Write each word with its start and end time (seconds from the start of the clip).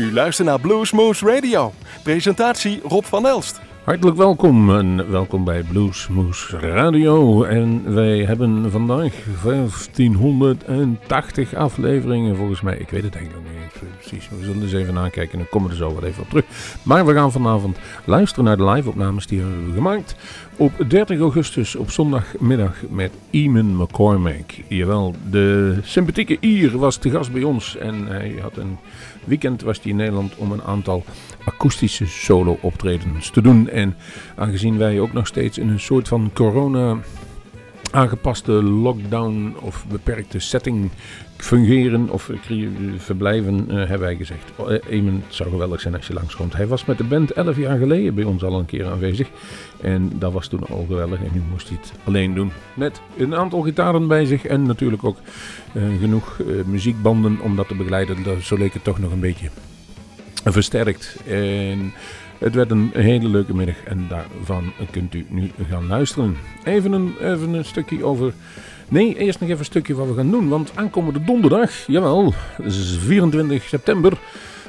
U 0.00 0.12
luistert 0.12 0.48
naar 0.48 0.60
Bluesmoose 0.60 1.26
Radio. 1.26 1.72
Presentatie 2.02 2.80
Rob 2.82 3.04
van 3.04 3.26
Elst. 3.26 3.60
Hartelijk 3.84 4.16
welkom 4.16 4.76
en 4.76 5.10
welkom 5.10 5.44
bij 5.44 5.62
Bluesmoose 5.62 6.58
Radio. 6.58 7.44
En 7.44 7.94
wij 7.94 8.18
hebben 8.18 8.70
vandaag 8.70 9.12
1580 9.42 11.54
afleveringen 11.54 12.36
volgens 12.36 12.60
mij. 12.60 12.76
Ik 12.76 12.88
weet 12.88 13.02
het 13.02 13.14
eigenlijk 13.14 13.48
niet 13.48 13.60
precies. 13.98 14.28
We 14.28 14.44
zullen 14.44 14.62
eens 14.62 14.72
even 14.72 14.94
nakijken 14.94 15.32
en 15.32 15.38
dan 15.38 15.48
komen 15.50 15.68
we 15.68 15.74
er 15.74 15.80
zo 15.80 15.94
wat 15.94 16.02
even 16.02 16.22
op 16.22 16.28
terug. 16.28 16.44
Maar 16.82 17.06
we 17.06 17.14
gaan 17.14 17.32
vanavond 17.32 17.78
luisteren 18.04 18.44
naar 18.44 18.56
de 18.56 18.64
live-opnames 18.64 19.26
die 19.26 19.38
we 19.38 19.44
hebben 19.44 19.74
gemaakt. 19.74 20.14
Op 20.56 20.72
30 20.88 21.20
augustus 21.20 21.76
op 21.76 21.90
zondagmiddag 21.90 22.74
met 22.88 23.12
Eamon 23.30 23.76
McCormack. 23.76 24.50
Jawel, 24.68 25.14
de 25.30 25.78
sympathieke 25.82 26.36
Ier 26.40 26.78
was 26.78 26.96
te 26.96 27.10
gast 27.10 27.32
bij 27.32 27.42
ons 27.42 27.76
en 27.76 28.06
hij 28.06 28.38
had 28.42 28.56
een 28.56 28.78
weekend 29.24 29.62
was 29.62 29.80
hij 29.82 29.90
in 29.90 29.96
Nederland 29.96 30.36
om 30.36 30.52
een 30.52 30.62
aantal 30.62 31.04
akoestische 31.44 32.06
solo-optredens 32.06 33.30
te 33.30 33.42
doen. 33.42 33.68
En 33.68 33.96
aangezien 34.36 34.78
wij 34.78 35.00
ook 35.00 35.12
nog 35.12 35.26
steeds 35.26 35.58
in 35.58 35.68
een 35.68 35.80
soort 35.80 36.08
van 36.08 36.30
corona 36.34 36.98
aangepaste 37.90 38.52
lockdown 38.52 39.56
of 39.60 39.84
beperkte 39.88 40.38
setting 40.38 40.90
fungeren 41.36 42.10
of 42.10 42.30
verblijven, 42.96 43.66
uh, 43.68 43.74
hebben 43.76 44.00
wij 44.00 44.16
gezegd. 44.16 44.50
Eh, 44.58 44.66
het 44.66 45.22
zou 45.28 45.50
geweldig 45.50 45.80
zijn 45.80 45.94
als 45.94 46.06
je 46.06 46.12
langskomt. 46.12 46.56
Hij 46.56 46.66
was 46.66 46.84
met 46.84 46.98
de 46.98 47.04
band 47.04 47.32
11 47.32 47.56
jaar 47.56 47.78
geleden 47.78 48.14
bij 48.14 48.24
ons 48.24 48.42
al 48.42 48.58
een 48.58 48.66
keer 48.66 48.86
aanwezig. 48.86 49.28
En 49.80 50.12
dat 50.18 50.32
was 50.32 50.46
toen 50.46 50.66
al 50.66 50.84
geweldig. 50.88 51.18
En 51.18 51.30
nu 51.32 51.42
moest 51.50 51.68
hij 51.68 51.78
het 51.80 51.92
alleen 52.04 52.34
doen. 52.34 52.52
Met 52.74 53.00
een 53.16 53.34
aantal 53.34 53.60
gitaren 53.60 54.08
bij 54.08 54.24
zich 54.24 54.44
en 54.46 54.62
natuurlijk 54.62 55.04
ook 55.04 55.18
uh, 55.72 55.82
genoeg 56.00 56.40
muziekbanden 56.64 57.40
om 57.40 57.56
dat 57.56 57.68
te 57.68 57.74
begeleiden. 57.74 58.22
Dat, 58.22 58.42
zo 58.42 58.56
leek 58.56 58.74
het 58.74 58.84
toch 58.84 58.98
nog 58.98 59.12
een 59.12 59.20
beetje 59.20 59.50
versterkt. 60.44 61.16
En 61.26 61.92
het 62.40 62.54
werd 62.54 62.70
een 62.70 62.90
hele 62.92 63.28
leuke 63.28 63.54
middag 63.54 63.84
en 63.84 64.06
daarvan 64.08 64.72
kunt 64.90 65.14
u 65.14 65.26
nu 65.28 65.50
gaan 65.68 65.86
luisteren. 65.86 66.36
Even 66.64 66.92
een, 66.92 67.14
even 67.20 67.52
een 67.52 67.64
stukje 67.64 68.04
over 68.04 68.32
Nee, 68.88 69.18
eerst 69.18 69.40
nog 69.40 69.48
even 69.48 69.60
een 69.60 69.64
stukje 69.64 69.94
wat 69.94 70.06
we 70.08 70.14
gaan 70.14 70.30
doen. 70.30 70.48
Want 70.48 70.72
aankomende 70.74 71.24
donderdag, 71.24 71.86
jawel, 71.86 72.34
dat 72.56 72.66
is 72.66 72.98
24 73.00 73.62
september. 73.62 74.18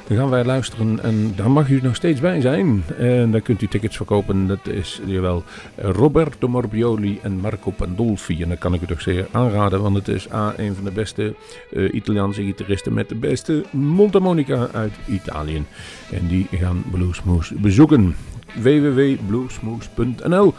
Dan 0.06 0.16
gaan 0.16 0.30
wij 0.30 0.44
luisteren 0.44 1.02
en 1.02 1.32
daar 1.36 1.50
mag 1.50 1.68
u 1.68 1.80
nog 1.82 1.94
steeds 1.94 2.20
bij 2.20 2.40
zijn. 2.40 2.84
En 2.98 3.30
daar 3.30 3.40
kunt 3.40 3.62
u 3.62 3.66
tickets 3.66 3.96
verkopen. 3.96 4.46
Dat 4.46 4.68
is 4.68 5.00
jawel 5.04 5.44
Roberto 5.76 6.48
Morbioli 6.48 7.18
en 7.22 7.32
Marco 7.32 7.70
Pandolfi. 7.70 8.42
En 8.42 8.48
dat 8.48 8.58
kan 8.58 8.74
ik 8.74 8.82
u 8.82 8.86
toch 8.86 9.00
zeer 9.00 9.26
aanraden, 9.30 9.82
want 9.82 9.96
het 9.96 10.08
is 10.08 10.32
A, 10.32 10.54
een 10.56 10.74
van 10.74 10.84
de 10.84 10.90
beste 10.90 11.34
uh, 11.72 11.94
Italiaanse 11.94 12.42
gitaristen 12.42 12.94
met 12.94 13.08
de 13.08 13.14
beste 13.14 13.64
mondharmonica 13.70 14.68
uit 14.72 14.92
Italië. 15.08 15.64
En 16.10 16.26
die 16.26 16.46
gaan 16.50 16.84
Bluesmoose 16.90 17.54
bezoeken. 17.54 18.16
www.bluesmoose.nl 18.54 20.54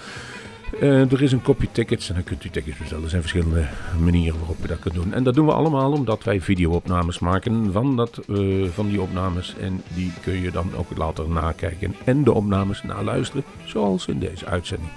uh, 0.81 1.11
er 1.11 1.21
is 1.21 1.31
een 1.31 1.41
kopje 1.41 1.67
tickets 1.71 2.09
en 2.09 2.15
dan 2.15 2.23
kunt 2.23 2.43
u 2.43 2.49
tickets 2.49 2.77
bestellen. 2.77 3.03
Er 3.03 3.09
zijn 3.09 3.21
verschillende 3.21 3.65
manieren 3.99 4.39
waarop 4.39 4.57
je 4.61 4.67
dat 4.67 4.79
kunt 4.79 4.93
doen. 4.93 5.13
En 5.13 5.23
dat 5.23 5.33
doen 5.33 5.45
we 5.45 5.53
allemaal 5.53 5.91
omdat 5.91 6.23
wij 6.23 6.41
videoopnames 6.41 7.19
maken 7.19 7.71
van, 7.71 7.95
dat, 7.95 8.19
uh, 8.27 8.69
van 8.69 8.87
die 8.87 9.01
opnames. 9.01 9.55
En 9.59 9.83
die 9.93 10.11
kun 10.21 10.41
je 10.41 10.51
dan 10.51 10.75
ook 10.75 10.97
later 10.97 11.29
nakijken 11.29 11.95
en 12.03 12.23
de 12.23 12.31
opnames 12.31 12.83
naluisteren, 12.83 13.43
zoals 13.65 14.07
in 14.07 14.19
deze 14.19 14.45
uitzending. 14.45 14.89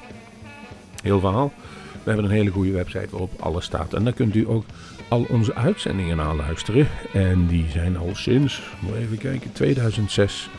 Heel 1.02 1.20
verhaal. 1.20 1.52
We 1.92 2.12
hebben 2.12 2.24
een 2.24 2.36
hele 2.36 2.50
goede 2.50 2.72
website 2.72 3.08
waarop 3.10 3.40
alles 3.40 3.64
staat. 3.64 3.94
En 3.94 4.04
daar 4.04 4.12
kunt 4.12 4.34
u 4.34 4.48
ook 4.48 4.64
al 5.08 5.26
onze 5.28 5.54
uitzendingen 5.54 6.16
naluisteren. 6.16 6.88
En 7.12 7.46
die 7.46 7.66
zijn 7.70 7.96
al 7.96 8.10
sinds, 8.12 8.62
moet 8.80 8.94
even 8.94 9.18
kijken, 9.18 9.52
2006 9.52 10.50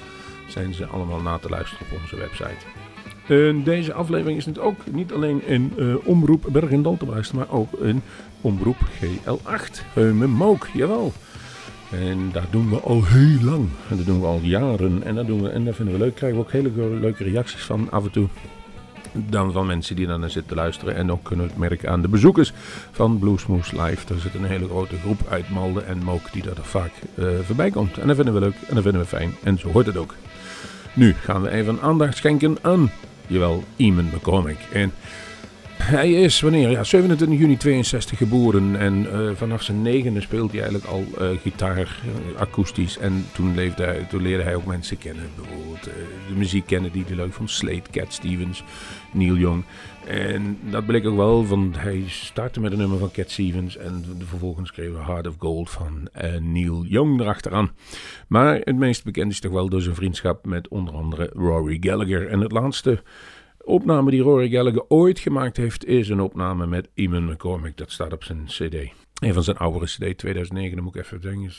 zijn 0.47 0.73
ze 0.73 0.85
allemaal 0.85 1.21
na 1.21 1.37
te 1.37 1.49
luisteren 1.49 1.85
op 1.91 1.99
onze 2.01 2.15
website. 2.15 2.86
Deze 3.63 3.93
aflevering 3.93 4.37
is 4.37 4.45
het 4.45 4.59
ook 4.59 4.91
niet 4.91 5.13
alleen 5.13 5.45
in 5.45 5.73
uh, 5.77 5.95
Omroep 6.03 6.45
Berg 6.51 6.69
en 6.69 6.81
Dal 6.81 6.97
te 6.97 7.05
maar 7.33 7.49
ook 7.49 7.73
in 7.73 8.01
Omroep 8.41 8.77
GL8. 8.77 9.93
Heumen 9.93 10.29
Mook, 10.29 10.67
jawel. 10.73 11.13
En 11.91 12.29
dat 12.31 12.43
doen 12.49 12.69
we 12.69 12.79
al 12.79 13.05
heel 13.05 13.41
lang. 13.41 13.69
En 13.89 13.97
dat 13.97 14.05
doen 14.05 14.19
we 14.19 14.25
al 14.25 14.39
jaren. 14.41 15.03
En 15.03 15.15
dat, 15.15 15.27
doen 15.27 15.41
we, 15.41 15.49
en 15.49 15.65
dat 15.65 15.75
vinden 15.75 15.93
we 15.93 15.99
leuk. 15.99 16.15
Krijgen 16.15 16.39
we 16.39 16.45
ook 16.45 16.51
hele 16.51 16.99
leuke 16.99 17.23
reacties 17.23 17.61
van 17.61 17.91
af 17.91 18.03
en 18.03 18.11
toe. 18.11 18.27
Dan 19.11 19.51
van 19.51 19.65
mensen 19.65 19.95
die 19.95 20.07
naar 20.07 20.19
zitten 20.19 20.45
te 20.45 20.55
luisteren. 20.55 20.95
En 20.95 21.11
ook 21.11 21.23
kunnen 21.23 21.45
we 21.45 21.51
het 21.51 21.59
merken 21.59 21.89
aan 21.89 22.01
de 22.01 22.07
bezoekers 22.07 22.53
van 22.91 23.19
Bluesmoose 23.19 23.81
Live. 23.81 24.13
Er 24.13 24.19
zit 24.19 24.33
een 24.33 24.43
hele 24.43 24.67
grote 24.67 24.97
groep 24.97 25.19
uit 25.29 25.49
Malden 25.49 25.87
en 25.87 26.03
Mook 26.03 26.31
die 26.31 26.43
daar 26.43 26.55
vaak 26.61 26.91
uh, 27.15 27.27
voorbij 27.43 27.71
komt. 27.71 27.97
En 27.97 28.07
dat 28.07 28.15
vinden 28.15 28.33
we 28.33 28.39
leuk 28.39 28.55
en 28.67 28.75
dat 28.75 28.83
vinden 28.83 29.01
we 29.01 29.07
fijn. 29.07 29.35
En 29.43 29.59
zo 29.59 29.69
hoort 29.71 29.85
het 29.85 29.97
ook. 29.97 30.15
Nu 30.93 31.13
gaan 31.13 31.41
we 31.41 31.49
even 31.49 31.81
aandacht 31.81 32.17
schenken 32.17 32.57
aan 32.61 32.91
Jawel, 33.27 33.63
Eamon 33.77 34.09
McCormick. 34.13 34.59
En 34.73 34.91
hij 35.81 36.11
is 36.11 36.41
wanneer? 36.41 36.69
Ja, 36.69 36.83
27 36.83 37.39
juni 37.39 37.57
62 37.57 38.17
geboren 38.17 38.79
en 38.79 39.07
uh, 39.13 39.29
vanaf 39.35 39.61
zijn 39.61 39.81
negende 39.81 40.21
speelt 40.21 40.51
hij 40.51 40.61
eigenlijk 40.61 40.91
al 40.91 41.05
uh, 41.21 41.39
gitaar, 41.41 41.77
uh, 41.77 42.39
akoestisch. 42.39 42.97
En 42.97 43.25
toen, 43.33 43.55
leefde 43.55 44.05
toen 44.09 44.21
leerde 44.21 44.43
hij 44.43 44.55
ook 44.55 44.65
mensen 44.65 44.97
kennen, 44.97 45.29
bijvoorbeeld 45.35 45.83
de 45.83 46.35
muziek 46.35 46.65
kennen 46.65 46.91
die 46.91 47.03
hij 47.07 47.15
leuk 47.15 47.33
vond. 47.33 47.51
Slate, 47.51 47.89
Cat 47.91 48.13
Stevens, 48.13 48.63
Neil 49.11 49.35
Young. 49.35 49.63
En 50.07 50.57
dat 50.69 50.85
bleek 50.85 51.05
ook 51.05 51.15
wel, 51.15 51.47
want 51.47 51.79
hij 51.79 52.03
startte 52.07 52.59
met 52.59 52.71
een 52.71 52.77
nummer 52.77 52.97
van 52.97 53.11
Cat 53.11 53.31
Stevens 53.31 53.77
en 53.77 54.05
vervolgens 54.19 54.69
schreef 54.69 54.91
we 54.91 55.03
Heart 55.03 55.27
of 55.27 55.35
Gold 55.37 55.69
van 55.69 56.09
Neil 56.39 56.85
Young 56.85 57.19
erachteraan. 57.19 57.71
Maar 58.27 58.55
het 58.63 58.75
meest 58.75 59.03
bekend 59.03 59.31
is 59.31 59.39
toch 59.39 59.51
wel 59.51 59.69
door 59.69 59.81
zijn 59.81 59.95
vriendschap 59.95 60.45
met 60.45 60.67
onder 60.67 60.93
andere 60.93 61.29
Rory 61.33 61.77
Gallagher. 61.79 62.27
En 62.27 62.39
het 62.39 62.51
laatste 62.51 63.01
opname 63.63 64.11
die 64.11 64.21
Rory 64.21 64.49
Gallagher 64.49 64.85
ooit 64.87 65.19
gemaakt 65.19 65.57
heeft, 65.57 65.85
is 65.85 66.09
een 66.09 66.19
opname 66.19 66.67
met 66.67 66.89
Eamon 66.93 67.25
McCormick. 67.25 67.77
Dat 67.77 67.91
staat 67.91 68.13
op 68.13 68.23
zijn 68.23 68.45
CD. 68.45 68.75
Een 69.19 69.33
van 69.33 69.43
zijn 69.43 69.57
oudere 69.57 69.85
CD, 69.85 70.17
2009, 70.17 70.75
dan 70.75 70.83
moet 70.83 70.95
ik 70.95 71.01
even 71.01 71.21
denken. 71.21 71.51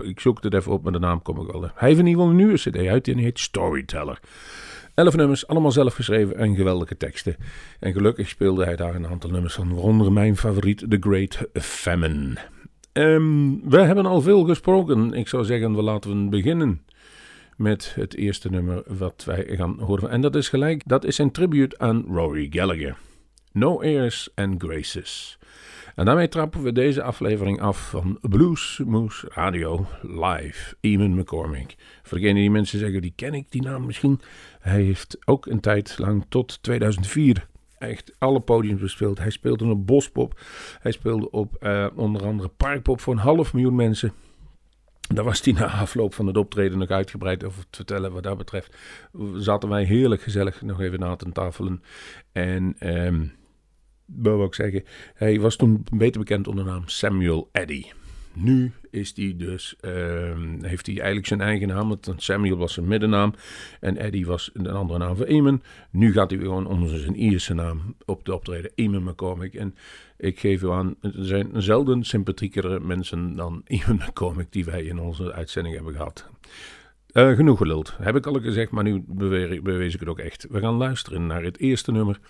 Uh, 0.00 0.08
ik 0.08 0.20
zoek 0.20 0.42
het 0.42 0.54
even 0.54 0.72
op, 0.72 0.82
maar 0.82 0.92
de 0.92 0.98
naam 0.98 1.22
kom 1.22 1.40
ik 1.40 1.52
wel. 1.52 1.60
Hij 1.60 1.88
heeft 1.88 2.00
in 2.00 2.06
ieder 2.06 2.22
geval 2.22 2.28
een 2.28 2.36
nieuwe 2.36 2.58
CD 2.58 2.76
uit 2.76 3.08
en 3.08 3.14
die 3.14 3.24
heet 3.24 3.38
Storyteller. 3.38 4.20
Elf 4.94 5.16
nummers, 5.16 5.46
allemaal 5.46 5.72
zelf 5.72 5.94
geschreven 5.94 6.36
en 6.36 6.54
geweldige 6.54 6.96
teksten. 6.96 7.36
En 7.80 7.92
gelukkig 7.92 8.28
speelde 8.28 8.64
hij 8.64 8.76
daar 8.76 8.94
een 8.94 9.06
aantal 9.06 9.30
nummers 9.30 9.54
van, 9.54 9.74
waaronder 9.74 10.12
mijn 10.12 10.36
favoriet, 10.36 10.84
The 10.88 10.96
Great 11.00 11.38
Famine. 11.54 12.36
Um, 12.92 13.70
we 13.70 13.80
hebben 13.80 14.06
al 14.06 14.20
veel 14.20 14.44
gesproken. 14.44 15.12
Ik 15.12 15.28
zou 15.28 15.44
zeggen, 15.44 15.74
we 15.74 15.82
laten 15.82 16.24
we 16.24 16.28
beginnen 16.28 16.82
met 17.56 17.92
het 17.94 18.16
eerste 18.16 18.50
nummer 18.50 18.82
wat 18.86 19.22
wij 19.26 19.44
gaan 19.48 19.78
horen. 19.80 20.10
En 20.10 20.20
dat 20.20 20.34
is 20.34 20.48
gelijk, 20.48 20.82
dat 20.86 21.04
is 21.04 21.18
een 21.18 21.30
tribute 21.30 21.78
aan 21.78 22.04
Rory 22.08 22.46
Gallagher. 22.50 22.96
No 23.52 23.80
Airs 23.80 24.28
and 24.34 24.62
Graces. 24.62 25.38
En 25.94 26.04
daarmee 26.04 26.28
trappen 26.28 26.62
we 26.62 26.72
deze 26.72 27.02
aflevering 27.02 27.60
af 27.60 27.90
van 27.90 28.18
Blues 28.20 28.80
Moose 28.86 29.28
Radio 29.30 29.86
Live. 30.02 30.76
Eamon 30.80 31.14
McCormick. 31.14 31.74
Voor 32.02 32.18
degenen 32.18 32.40
die 32.40 32.50
mensen 32.50 32.78
zeggen, 32.78 33.02
die 33.02 33.12
ken 33.16 33.34
ik, 33.34 33.50
die 33.50 33.62
naam 33.62 33.86
misschien. 33.86 34.20
Hij 34.60 34.82
heeft 34.82 35.18
ook 35.24 35.46
een 35.46 35.60
tijd 35.60 35.98
lang 35.98 36.24
tot 36.28 36.62
2004 36.62 37.46
echt 37.78 38.12
alle 38.18 38.40
podiums 38.40 38.80
bespeeld. 38.80 39.18
Hij 39.18 39.30
speelde 39.30 39.64
op 39.64 39.86
Bospop. 39.86 40.40
Hij 40.80 40.92
speelde 40.92 41.30
op 41.30 41.56
uh, 41.60 41.86
onder 41.94 42.26
andere 42.26 42.48
Parkpop 42.48 43.00
voor 43.00 43.12
een 43.12 43.18
half 43.18 43.52
miljoen 43.52 43.74
mensen. 43.74 44.12
Daar 45.14 45.24
was 45.24 45.44
hij 45.44 45.52
na 45.52 45.66
afloop 45.66 46.14
van 46.14 46.26
het 46.26 46.36
optreden 46.36 46.78
nog 46.78 46.88
uitgebreid 46.88 47.44
over 47.44 47.62
te 47.70 47.76
vertellen 47.76 48.12
wat 48.12 48.22
dat 48.22 48.38
betreft. 48.38 48.76
Zaten 49.36 49.68
wij 49.68 49.84
heerlijk 49.84 50.22
gezellig 50.22 50.62
nog 50.62 50.80
even 50.80 51.00
na 51.00 51.16
te 51.16 51.32
tafelen. 51.32 51.82
En 52.32 52.76
um, 52.80 53.32
wil 54.16 54.44
ik 54.44 54.54
zeggen, 54.54 54.84
hij 55.14 55.40
was 55.40 55.56
toen 55.56 55.84
beter 55.92 56.20
bekend 56.20 56.48
onder 56.48 56.64
de 56.64 56.70
naam 56.70 56.82
Samuel 56.86 57.48
Eddy. 57.52 57.84
Nu 58.34 58.72
is 58.90 59.12
hij 59.16 59.34
dus, 59.36 59.74
uh, 59.80 59.92
heeft 60.60 60.86
hij 60.86 60.94
eigenlijk 60.94 61.26
zijn 61.26 61.40
eigen 61.40 61.68
naam. 61.68 61.88
Want 61.88 62.12
Samuel 62.16 62.56
was 62.56 62.72
zijn 62.72 62.88
middennaam 62.88 63.34
en 63.80 63.96
Eddie 63.96 64.26
was 64.26 64.50
een 64.54 64.66
andere 64.66 64.98
naam 64.98 65.16
voor 65.16 65.26
Eamon. 65.26 65.62
Nu 65.90 66.12
gaat 66.12 66.30
hij 66.30 66.40
gewoon 66.40 66.66
onder 66.66 66.98
zijn 66.98 67.16
Ierse 67.16 67.54
naam 67.54 67.96
op 68.04 68.24
de 68.24 68.34
optreden, 68.34 68.70
Eamon 68.74 69.04
McCormick. 69.04 69.54
En 69.54 69.74
ik 70.16 70.40
geef 70.40 70.62
u 70.62 70.70
aan, 70.70 70.94
er 71.00 71.12
zijn 71.14 71.62
zelden 71.62 72.04
sympathiekere 72.04 72.80
mensen 72.80 73.36
dan 73.36 73.62
Eamon 73.64 74.02
McCormick 74.08 74.52
die 74.52 74.64
wij 74.64 74.82
in 74.84 74.98
onze 74.98 75.32
uitzending 75.32 75.74
hebben 75.74 75.94
gehad. 75.94 76.28
Uh, 77.12 77.32
genoeg 77.32 77.58
geluld, 77.58 77.94
heb 78.00 78.16
ik 78.16 78.26
al 78.26 78.40
gezegd, 78.40 78.70
maar 78.70 78.84
nu 78.84 79.04
bewees 79.62 79.94
ik 79.94 80.00
het 80.00 80.08
ook 80.08 80.18
echt. 80.18 80.46
We 80.50 80.60
gaan 80.60 80.74
luisteren 80.74 81.26
naar 81.26 81.42
het 81.42 81.58
eerste 81.58 81.92
nummer. 81.92 82.20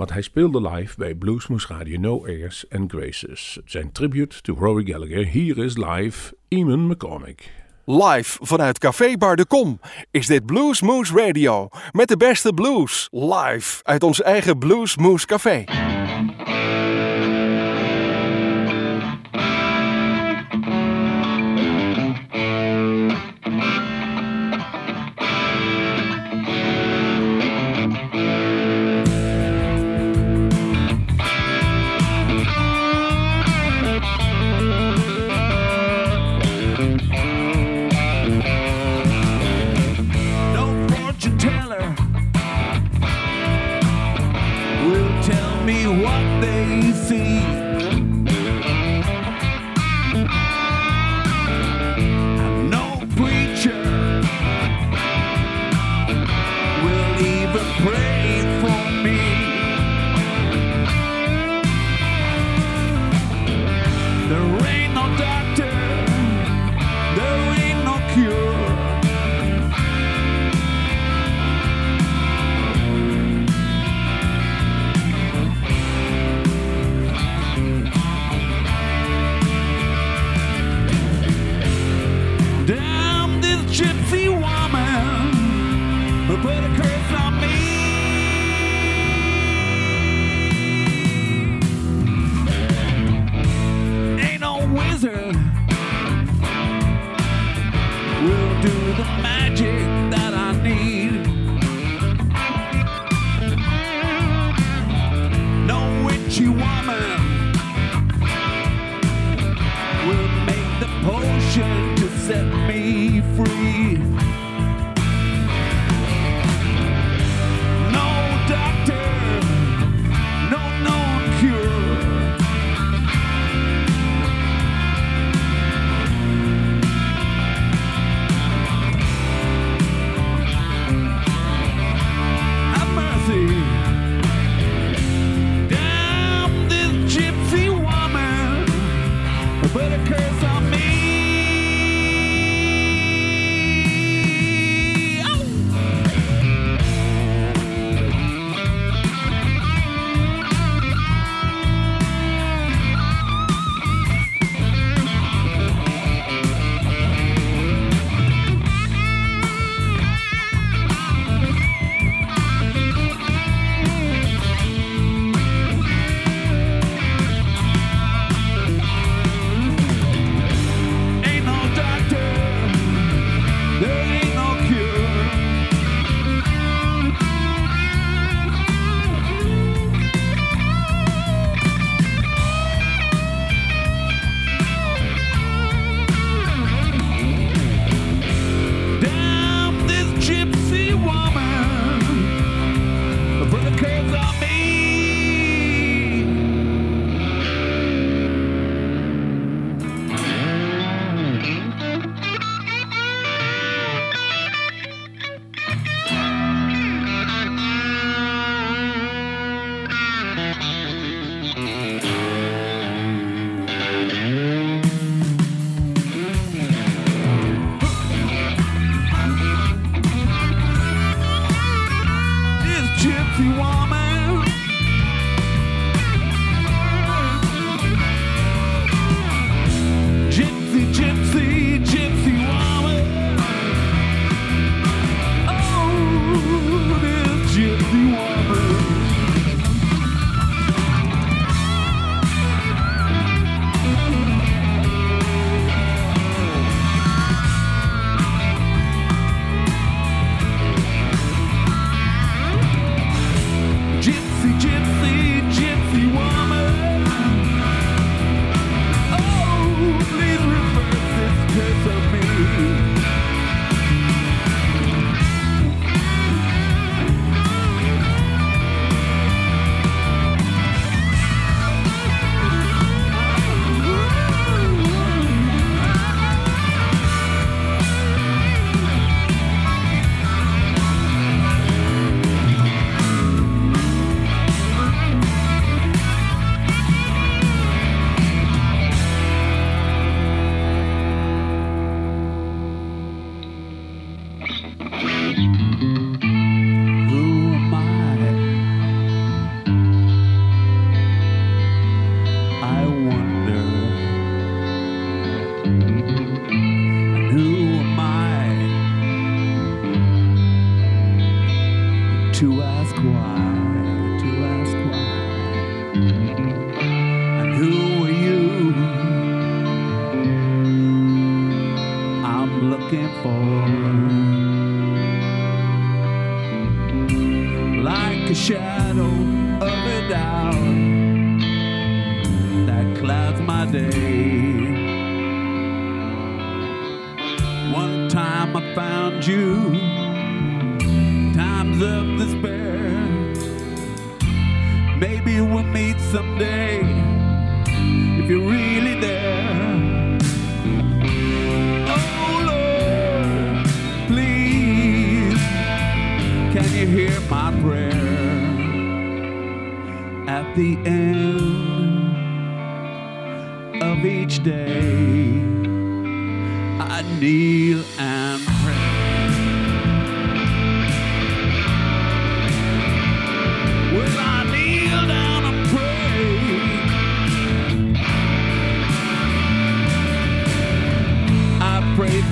Want 0.00 0.12
hij 0.12 0.22
speelde 0.22 0.68
live 0.70 0.94
bij 0.96 1.14
Bluesmoose 1.14 1.66
Radio 1.66 1.98
No 1.98 2.24
Airs 2.24 2.64
and 2.70 2.92
Graces. 2.92 3.58
Zijn 3.64 3.92
tribute 3.92 4.40
to 4.40 4.54
Rory 4.54 4.84
Gallagher. 4.84 5.26
Hier 5.26 5.58
is 5.58 5.76
live 5.76 6.36
Eamon 6.48 6.86
McCormick. 6.86 7.50
Live 7.84 8.38
vanuit 8.42 8.78
Café 8.78 9.16
Bar 9.16 9.36
de 9.36 9.46
Kom 9.46 9.80
is 10.10 10.26
dit 10.26 10.46
Bluesmoose 10.46 11.14
Radio. 11.14 11.68
Met 11.92 12.08
de 12.08 12.16
beste 12.16 12.52
blues. 12.52 13.08
Live 13.10 13.80
uit 13.82 14.02
ons 14.02 14.22
eigen 14.22 14.58
Bluesmoose 14.58 15.26
Café. 15.26 15.64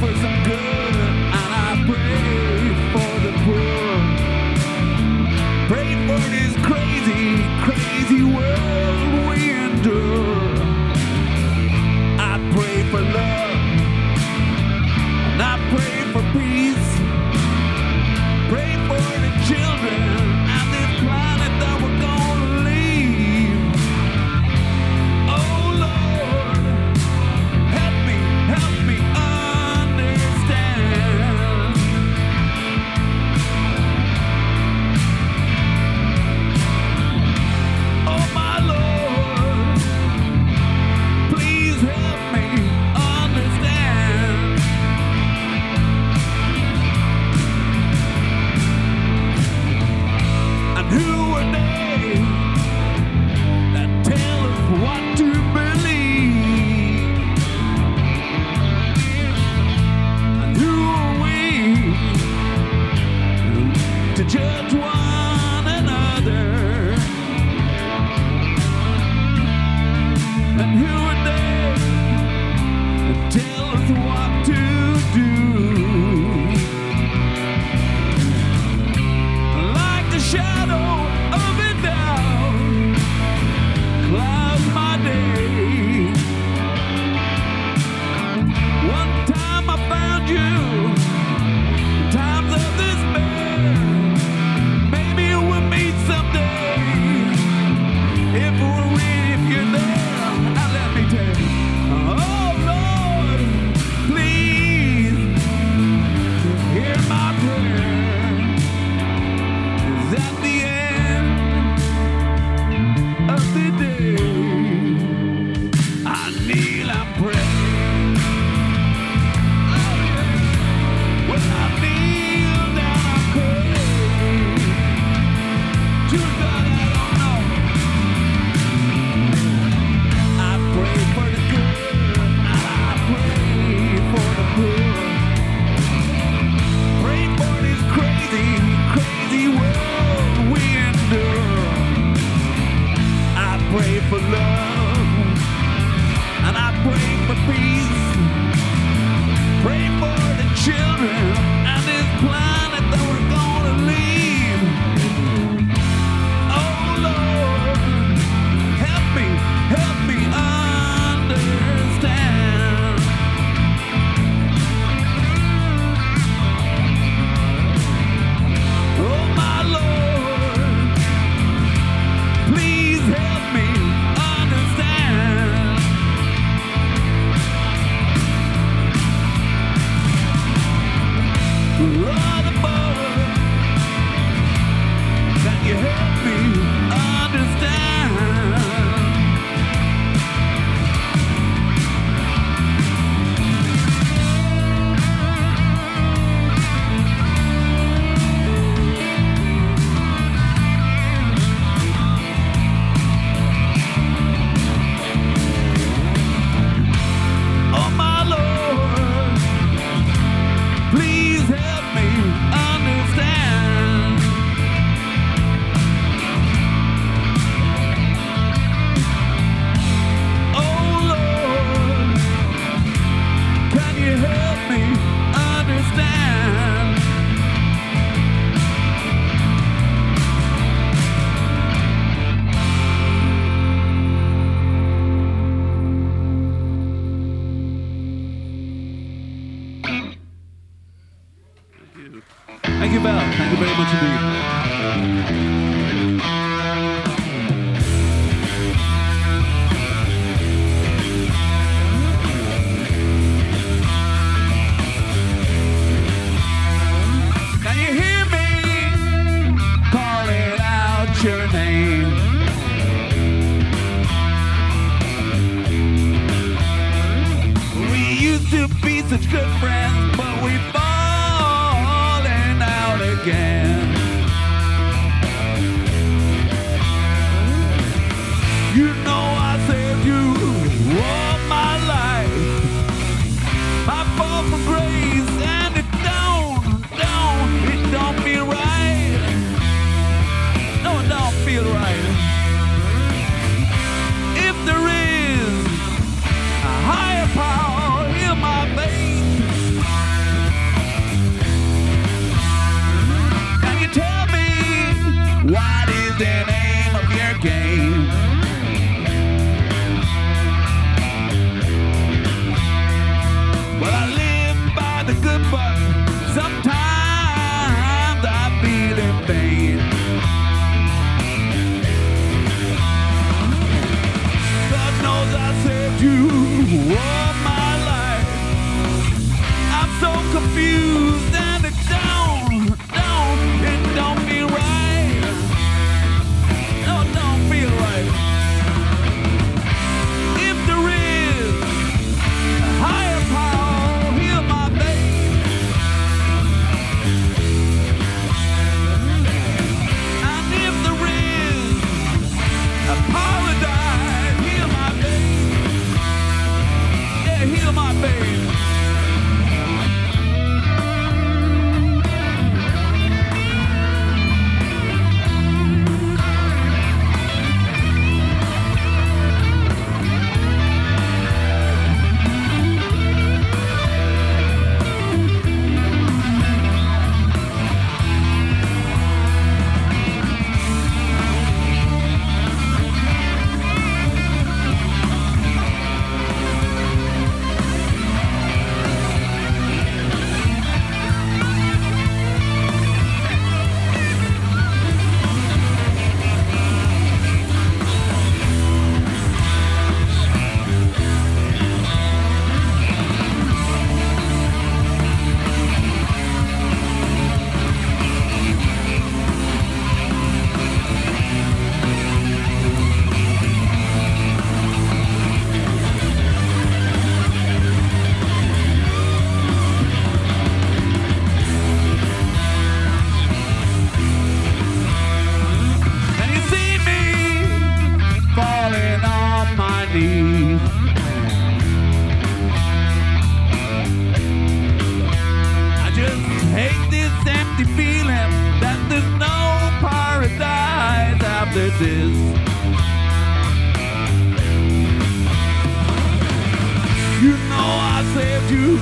For 0.01 0.15
some 0.15 0.45
good 0.45 0.68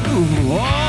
Ooh, 0.05 0.53
oh. 0.53 0.86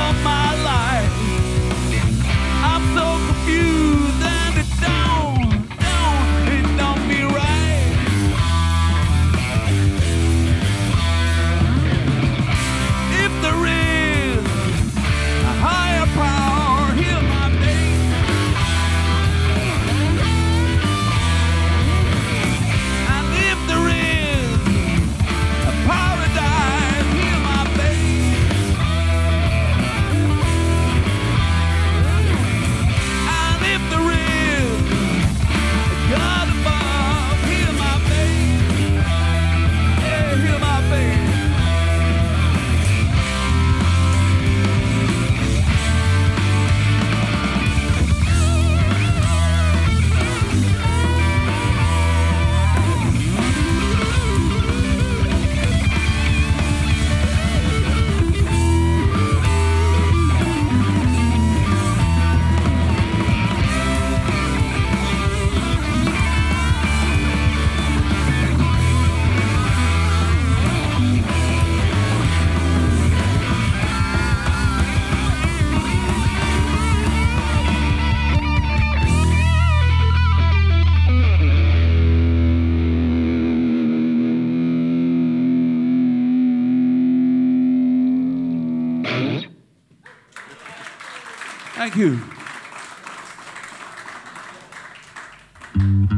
Bye. 95.77 96.16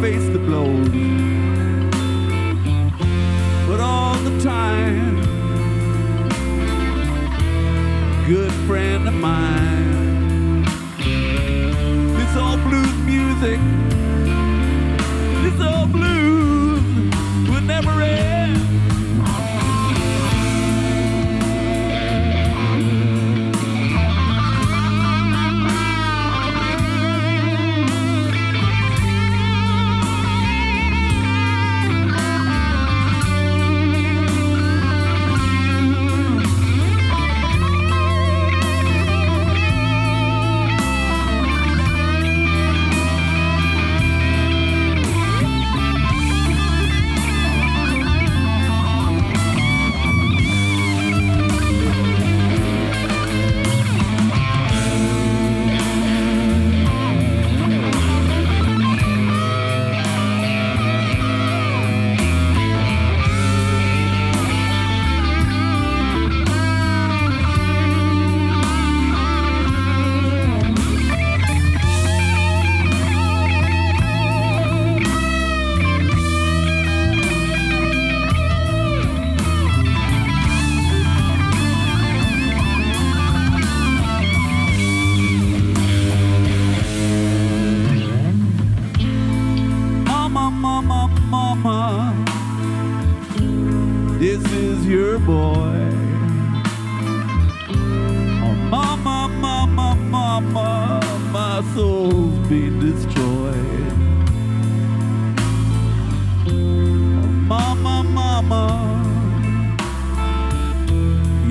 face 0.00 0.26
the 0.30 0.38
blow. 0.38 0.73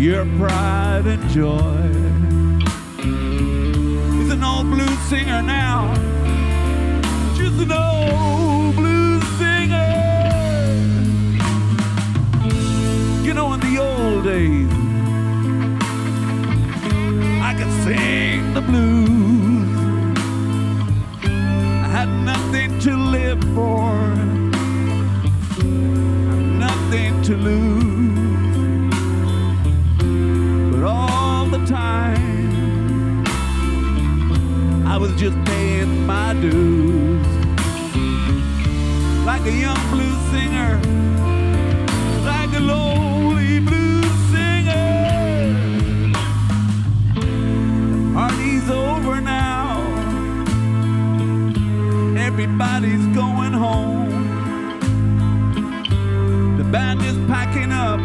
Your 0.03 0.25
pride 0.37 1.05
and 1.05 1.29
joy. 1.29 1.87
He's 4.17 4.31
an 4.31 4.43
old 4.43 4.69
blues 4.69 4.99
singer 5.07 5.41
now 5.41 5.93
just 7.37 7.57
an 7.61 7.71
old 7.71 8.75
blues 8.75 9.23
singer. 9.37 9.91
You 13.23 13.33
know, 13.33 13.53
in 13.53 13.61
the 13.61 13.77
old 13.79 14.25
days, 14.25 14.69
I 17.41 17.53
could 17.57 17.71
sing 17.83 18.53
the 18.53 18.61
blues. 18.61 19.69
I 21.85 21.87
had 21.87 22.09
nothing 22.31 22.77
to 22.79 22.97
live 22.97 23.41
for, 23.55 23.93
nothing 26.67 27.21
to 27.23 27.35
lose. 27.37 27.72
Was 35.03 35.19
just 35.19 35.37
paying 35.43 36.05
my 36.05 36.33
dues 36.35 37.27
like 39.25 39.45
a 39.45 39.51
young 39.51 39.83
blues 39.91 40.21
singer, 40.31 40.79
like 42.23 42.53
a 42.53 42.59
lonely 42.61 43.59
blues 43.59 44.15
singer. 44.31 44.87
Party's 48.13 48.69
over 48.69 49.19
now, 49.19 49.81
everybody's 52.17 53.05
going 53.07 53.51
home. 53.51 54.09
The 56.55 56.63
band 56.63 57.01
is 57.01 57.17
packing 57.27 57.73
up, 57.73 57.99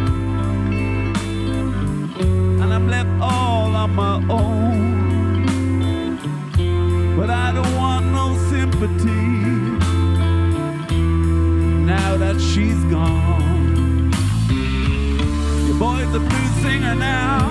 and 2.61 2.75
I'm 2.75 2.89
left 2.89 3.11
all 3.23 3.77
on 3.77 3.95
my 3.95 4.17
own. 4.29 4.68
Gone. 12.91 14.11
Your 15.67 15.79
boy's 15.79 16.15
a 16.15 16.21
blues 16.21 16.63
singer 16.63 16.95
now. 16.95 17.48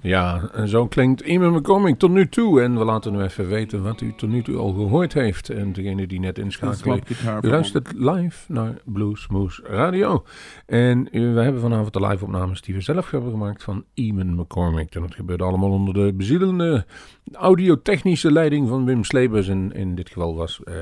Ja, 0.00 0.48
en 0.52 0.68
zo 0.68 0.86
klinkt 0.86 1.20
Iman 1.20 1.52
McCormick 1.52 1.98
tot 1.98 2.10
nu 2.10 2.28
toe. 2.28 2.62
En 2.62 2.78
we 2.78 2.84
laten 2.84 3.12
nu 3.12 3.22
even 3.22 3.48
weten 3.48 3.82
wat 3.82 4.00
u 4.00 4.14
tot 4.16 4.28
nu 4.28 4.42
toe 4.42 4.56
al 4.56 4.72
gehoord 4.72 5.12
heeft. 5.12 5.50
En 5.50 5.72
degene 5.72 6.06
die 6.06 6.20
net 6.20 6.38
inschakelen, 6.38 7.02
u 7.42 7.48
luistert 7.48 7.92
live 7.92 8.52
naar 8.52 8.74
Blues 8.84 9.28
Moose 9.28 9.62
Radio. 9.62 10.24
En 10.66 11.08
we 11.10 11.40
hebben 11.40 11.60
vanavond 11.60 11.92
de 11.92 12.06
live 12.06 12.24
opnames 12.24 12.60
die 12.60 12.74
we 12.74 12.80
zelf 12.80 13.10
hebben 13.10 13.30
gemaakt 13.30 13.62
van 13.62 13.84
Iman 13.94 14.34
McCormick. 14.34 14.94
En 14.94 15.00
dat 15.00 15.14
gebeurt 15.14 15.42
allemaal 15.42 15.70
onder 15.70 15.94
de 15.94 16.12
bezielende 16.12 16.86
audiotechnische 17.32 18.32
leiding 18.32 18.68
van 18.68 18.84
Wim 18.84 19.04
Slebers. 19.04 19.48
En 19.48 19.72
in 19.72 19.94
dit 19.94 20.08
geval 20.08 20.34
was... 20.34 20.60
Uh, 20.64 20.74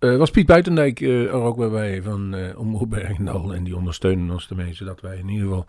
uh, 0.00 0.16
was 0.16 0.30
Piet 0.30 0.46
Buitendijk 0.46 1.00
uh, 1.00 1.24
er 1.24 1.32
ook 1.32 1.70
bij 1.70 2.02
van 2.02 2.34
uh, 2.34 2.58
Omroep 2.58 2.90
Bergendal. 2.90 3.54
En 3.54 3.64
die 3.64 3.76
ondersteunen 3.76 4.30
ons 4.30 4.50
ermee, 4.50 4.74
zodat 4.74 5.00
wij 5.00 5.18
in 5.18 5.28
ieder 5.28 5.46
geval 5.46 5.66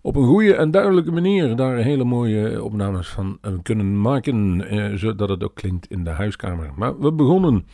op 0.00 0.16
een 0.16 0.26
goede 0.26 0.54
en 0.54 0.70
duidelijke 0.70 1.10
manier 1.10 1.56
daar 1.56 1.76
hele 1.76 2.04
mooie 2.04 2.62
opnames 2.62 3.08
van 3.08 3.38
kunnen 3.62 4.00
maken. 4.00 4.98
zodat 4.98 5.28
het 5.28 5.44
ook 5.44 5.54
klinkt 5.54 5.90
in 5.90 6.04
de 6.04 6.10
huiskamer. 6.10 6.70
Maar 6.76 6.98
we 6.98 7.12
begonnen, 7.12 7.66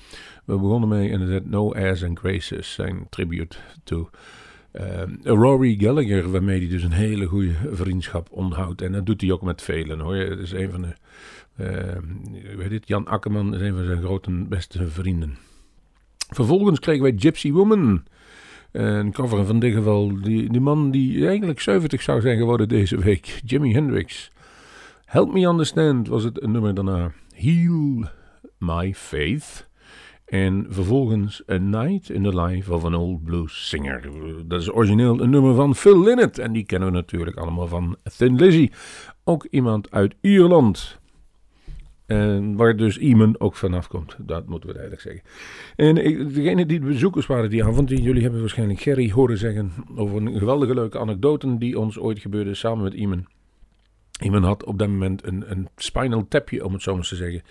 we 0.44 0.58
begonnen 0.58 0.88
mee 0.88 1.18
het 1.18 1.50
No 1.50 1.72
Airs 1.72 2.04
and 2.04 2.18
Graces, 2.18 2.72
zijn 2.72 3.06
tribute 3.08 3.56
to... 3.84 4.10
Rory 5.22 5.76
Gallagher, 5.78 6.30
waarmee 6.30 6.58
hij 6.58 6.68
dus 6.68 6.82
een 6.82 6.92
hele 6.92 7.26
goede 7.26 7.54
vriendschap 7.70 8.28
onderhoudt. 8.30 8.82
En 8.82 8.92
dat 8.92 9.06
doet 9.06 9.20
hij 9.20 9.30
ook 9.30 9.42
met 9.42 9.62
velen 9.62 10.00
hoor. 10.00 10.14
Het 10.14 10.38
is 10.38 10.52
een 10.52 10.70
van 10.70 10.82
de. 10.82 10.94
weet 12.56 12.88
Jan 12.88 13.06
Akkerman 13.06 13.54
is 13.54 13.60
een 13.60 13.74
van 13.74 13.84
zijn 13.84 14.02
grote 14.02 14.30
beste 14.48 14.86
vrienden. 14.86 15.38
Vervolgens 16.30 16.80
kregen 16.80 17.02
wij 17.02 17.14
Gypsy 17.16 17.52
Woman. 17.52 18.02
Een 18.72 19.12
cover 19.12 19.46
van 19.46 19.58
dit 19.58 19.74
geval. 19.74 20.20
Die, 20.22 20.50
die 20.52 20.60
man 20.60 20.90
die 20.90 21.26
eigenlijk 21.26 21.60
70 21.60 22.02
zou 22.02 22.20
zijn 22.20 22.38
geworden 22.38 22.68
deze 22.68 22.98
week. 22.98 23.40
Jimi 23.44 23.72
Hendrix. 23.72 24.30
Help 25.04 25.32
Me 25.32 25.46
Understand 25.46 26.08
was 26.08 26.24
het 26.24 26.46
nummer 26.46 26.74
daarna. 26.74 27.12
Heal 27.34 28.04
My 28.58 28.94
Faith. 28.94 29.68
En 30.24 30.66
vervolgens 30.68 31.42
A 31.48 31.56
Night 31.56 32.10
in 32.10 32.22
the 32.22 32.40
Life 32.40 32.74
of 32.74 32.84
an 32.84 32.94
Old 32.94 33.24
Blues 33.24 33.68
Singer. 33.68 34.02
Dat 34.46 34.60
is 34.60 34.72
origineel 34.72 35.20
een 35.20 35.30
nummer 35.30 35.54
van 35.54 35.74
Phil 35.74 36.02
Lynott. 36.02 36.38
En 36.38 36.52
die 36.52 36.64
kennen 36.64 36.88
we 36.88 36.94
natuurlijk 36.94 37.36
allemaal 37.36 37.66
van 37.66 37.96
Thin 38.16 38.36
Lizzy. 38.36 38.70
Ook 39.24 39.46
iemand 39.50 39.90
uit 39.90 40.14
Ierland. 40.20 40.99
En 42.10 42.56
waar 42.56 42.76
dus 42.76 42.98
Iman 42.98 43.40
ook 43.40 43.56
vanaf 43.56 43.88
komt. 43.88 44.16
Dat 44.18 44.46
moeten 44.46 44.68
we 44.68 44.74
duidelijk 44.74 45.02
zeggen. 45.02 45.22
En 45.76 45.94
degene 46.32 46.66
die 46.66 46.80
de 46.80 46.86
bezoekers 46.86 47.26
waren 47.26 47.50
die 47.50 47.64
avond, 47.64 47.88
jullie 47.88 48.22
hebben 48.22 48.40
waarschijnlijk 48.40 48.80
Gerry 48.80 49.10
horen 49.10 49.38
zeggen 49.38 49.72
over 49.96 50.16
een 50.16 50.38
geweldige 50.38 50.74
leuke 50.74 50.98
anekdote 50.98 51.58
die 51.58 51.78
ons 51.78 51.98
ooit 51.98 52.18
gebeurde 52.18 52.54
samen 52.54 52.84
met 52.84 52.94
Iman. 52.94 53.26
Iman 54.22 54.42
had 54.42 54.64
op 54.64 54.78
dat 54.78 54.88
moment 54.88 55.26
een, 55.26 55.50
een 55.50 55.68
spinal 55.76 56.28
tapje, 56.28 56.64
om 56.64 56.72
het 56.72 56.82
zo 56.82 56.94
maar 56.94 57.04
te 57.04 57.16
zeggen. 57.16 57.42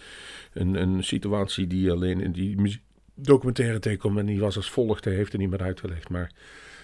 Een, 0.54 0.82
een 0.82 1.04
situatie 1.04 1.68
die 1.68 1.92
alleen 1.92 2.22
in 2.22 2.32
die 2.32 2.82
documentaire 3.16 3.80
tegenkomt 3.80 4.18
en 4.18 4.26
die 4.26 4.40
was 4.40 4.56
als 4.56 4.70
volgt, 4.70 5.06
hij 5.06 5.14
heeft 5.14 5.34
er 5.34 5.40
niet 5.40 5.50
meer 5.50 5.64
uitgelegd. 5.64 6.10
Maar 6.10 6.32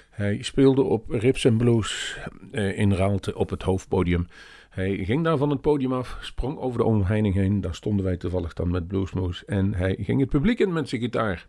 hij 0.09 0.41
speelde 0.41 0.81
op 0.81 1.09
Rips 1.09 1.45
en 1.45 1.57
Blues 1.57 2.17
eh, 2.51 2.79
in 2.79 2.93
Raalte 2.93 3.35
op 3.35 3.49
het 3.49 3.61
hoofdpodium. 3.61 4.27
Hij 4.75 5.05
ging 5.05 5.23
daar 5.23 5.37
van 5.37 5.49
het 5.49 5.61
podium 5.61 5.93
af, 5.93 6.17
sprong 6.21 6.57
over 6.57 6.77
de 6.77 6.85
omheining 6.85 7.33
heen. 7.33 7.61
Daar 7.61 7.75
stonden 7.75 8.05
wij 8.05 8.17
toevallig 8.17 8.53
dan 8.53 8.71
met 8.71 8.87
Bluesmoose. 8.87 9.45
En 9.45 9.73
hij 9.73 9.97
ging 9.99 10.19
het 10.19 10.29
publiek 10.29 10.59
in 10.59 10.73
met 10.73 10.89
zijn 10.89 11.01
gitaar. 11.01 11.47